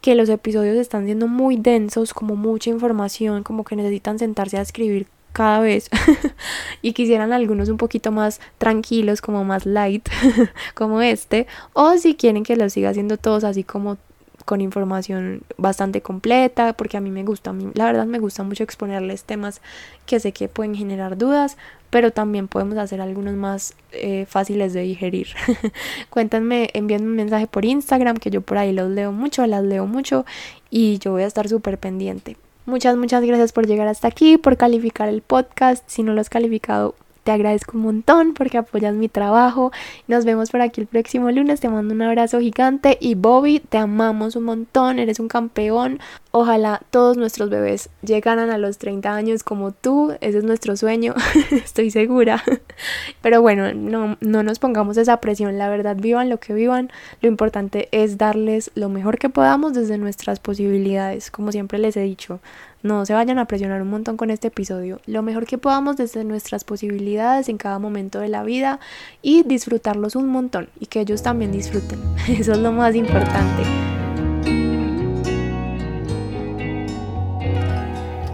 que 0.00 0.14
los 0.14 0.28
episodios 0.28 0.76
están 0.76 1.04
siendo 1.04 1.26
muy 1.26 1.56
densos, 1.56 2.14
como 2.14 2.36
mucha 2.36 2.70
información, 2.70 3.42
como 3.42 3.64
que 3.64 3.76
necesitan 3.76 4.18
sentarse 4.18 4.58
a 4.58 4.62
escribir 4.62 5.06
cada 5.32 5.60
vez 5.60 5.88
y 6.82 6.92
quisieran 6.92 7.32
algunos 7.32 7.68
un 7.68 7.76
poquito 7.76 8.12
más 8.12 8.40
tranquilos, 8.58 9.20
como 9.20 9.44
más 9.44 9.66
light, 9.66 10.08
como 10.74 11.00
este, 11.00 11.46
o 11.72 11.96
si 11.96 12.14
quieren 12.14 12.42
que 12.42 12.56
los 12.56 12.72
siga 12.72 12.90
haciendo 12.90 13.16
todos 13.16 13.44
así 13.44 13.64
como 13.64 13.98
con 14.44 14.60
información 14.60 15.42
bastante 15.58 16.00
completa, 16.00 16.72
porque 16.72 16.96
a 16.96 17.00
mí 17.00 17.10
me 17.10 17.22
gusta, 17.22 17.50
a 17.50 17.52
mí, 17.52 17.70
la 17.74 17.84
verdad 17.84 18.06
me 18.06 18.18
gusta 18.18 18.42
mucho 18.42 18.64
exponerles 18.64 19.24
temas 19.24 19.60
que 20.06 20.18
sé 20.18 20.32
que 20.32 20.48
pueden 20.48 20.74
generar 20.74 21.16
dudas, 21.16 21.56
pero 21.90 22.12
también 22.12 22.48
podemos 22.48 22.78
hacer 22.78 23.00
algunos 23.00 23.34
más 23.34 23.74
eh, 23.92 24.24
fáciles 24.28 24.72
de 24.72 24.82
digerir. 24.82 25.28
Cuéntanme, 26.10 26.70
envíenme 26.72 27.08
un 27.08 27.16
mensaje 27.16 27.46
por 27.46 27.64
Instagram, 27.64 28.16
que 28.16 28.30
yo 28.30 28.40
por 28.40 28.58
ahí 28.58 28.72
los 28.72 28.90
leo 28.90 29.12
mucho, 29.12 29.46
las 29.46 29.64
leo 29.64 29.86
mucho 29.86 30.24
y 30.70 30.98
yo 30.98 31.12
voy 31.12 31.22
a 31.22 31.26
estar 31.26 31.48
súper 31.48 31.78
pendiente. 31.78 32.36
Muchas, 32.66 32.96
muchas 32.96 33.24
gracias 33.24 33.52
por 33.52 33.66
llegar 33.66 33.88
hasta 33.88 34.06
aquí, 34.06 34.38
por 34.38 34.56
calificar 34.56 35.08
el 35.08 35.22
podcast. 35.22 35.82
Si 35.88 36.02
no 36.02 36.12
lo 36.14 36.20
has 36.20 36.30
calificado, 36.30 36.94
te 37.24 37.32
agradezco 37.32 37.76
un 37.76 37.84
montón 37.84 38.34
porque 38.34 38.58
apoyas 38.58 38.94
mi 38.94 39.08
trabajo. 39.08 39.72
Nos 40.08 40.24
vemos 40.24 40.50
por 40.50 40.60
aquí 40.60 40.80
el 40.80 40.86
próximo 40.86 41.30
lunes. 41.30 41.60
Te 41.60 41.68
mando 41.68 41.94
un 41.94 42.02
abrazo 42.02 42.40
gigante 42.40 42.96
y 43.00 43.14
Bobby, 43.14 43.60
te 43.60 43.78
amamos 43.78 44.36
un 44.36 44.44
montón. 44.44 44.98
Eres 44.98 45.20
un 45.20 45.28
campeón. 45.28 46.00
Ojalá 46.32 46.82
todos 46.90 47.16
nuestros 47.16 47.50
bebés 47.50 47.90
llegaran 48.02 48.50
a 48.50 48.58
los 48.58 48.78
30 48.78 49.14
años 49.14 49.42
como 49.42 49.72
tú. 49.72 50.14
Ese 50.20 50.38
es 50.38 50.44
nuestro 50.44 50.76
sueño. 50.76 51.14
Estoy 51.50 51.90
segura. 51.90 52.42
Pero 53.22 53.42
bueno, 53.42 53.74
no, 53.74 54.16
no 54.20 54.42
nos 54.42 54.58
pongamos 54.58 54.96
esa 54.96 55.18
presión. 55.18 55.58
La 55.58 55.68
verdad, 55.68 55.96
vivan 55.96 56.30
lo 56.30 56.38
que 56.38 56.54
vivan. 56.54 56.90
Lo 57.20 57.28
importante 57.28 57.88
es 57.92 58.18
darles 58.18 58.70
lo 58.74 58.88
mejor 58.88 59.18
que 59.18 59.28
podamos 59.28 59.74
desde 59.74 59.98
nuestras 59.98 60.40
posibilidades. 60.40 61.30
Como 61.30 61.52
siempre 61.52 61.78
les 61.78 61.96
he 61.96 62.02
dicho, 62.02 62.40
no 62.82 63.04
se 63.06 63.14
vayan 63.14 63.38
a 63.38 63.44
presionar 63.44 63.82
un 63.82 63.90
montón 63.90 64.16
con 64.16 64.30
este 64.30 64.48
episodio. 64.48 65.00
Lo 65.06 65.22
mejor 65.22 65.46
que 65.46 65.58
podamos 65.58 65.96
desde 65.96 66.24
nuestras 66.24 66.64
posibilidades 66.64 67.48
en 67.48 67.58
cada 67.58 67.78
momento 67.78 68.20
de 68.20 68.28
la 68.28 68.42
vida 68.42 68.80
y 69.22 69.42
disfrutarlos 69.42 70.16
un 70.16 70.28
montón 70.28 70.68
y 70.78 70.86
que 70.86 71.00
ellos 71.00 71.22
también 71.22 71.52
disfruten. 71.52 72.00
Eso 72.28 72.52
es 72.52 72.58
lo 72.58 72.72
más 72.72 72.94
importante. 72.94 73.62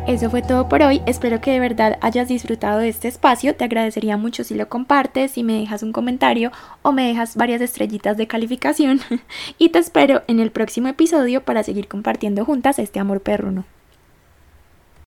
Eso 0.07 0.31
fue 0.31 0.41
todo 0.41 0.69
por 0.69 0.83
hoy. 0.83 1.03
Espero 1.05 1.41
que 1.41 1.51
de 1.51 1.59
verdad 1.59 1.99
hayas 2.01 2.29
disfrutado 2.29 2.79
de 2.79 2.89
este 2.89 3.09
espacio. 3.09 3.57
Te 3.57 3.65
agradecería 3.65 4.17
mucho 4.17 4.45
si 4.45 4.55
lo 4.55 4.69
compartes, 4.69 5.33
si 5.33 5.43
me 5.43 5.59
dejas 5.59 5.83
un 5.83 5.91
comentario 5.91 6.53
o 6.83 6.93
me 6.93 7.09
dejas 7.09 7.35
varias 7.35 7.61
estrellitas 7.61 8.17
de 8.17 8.29
calificación. 8.29 9.01
y 9.59 9.71
te 9.71 9.81
espero 9.81 10.23
en 10.29 10.39
el 10.39 10.53
próximo 10.53 10.87
episodio 10.87 11.43
para 11.43 11.65
seguir 11.65 11.89
compartiendo 11.89 12.45
juntas 12.45 12.79
este 12.79 13.01
amor 13.01 13.21
perruno. 13.21 13.65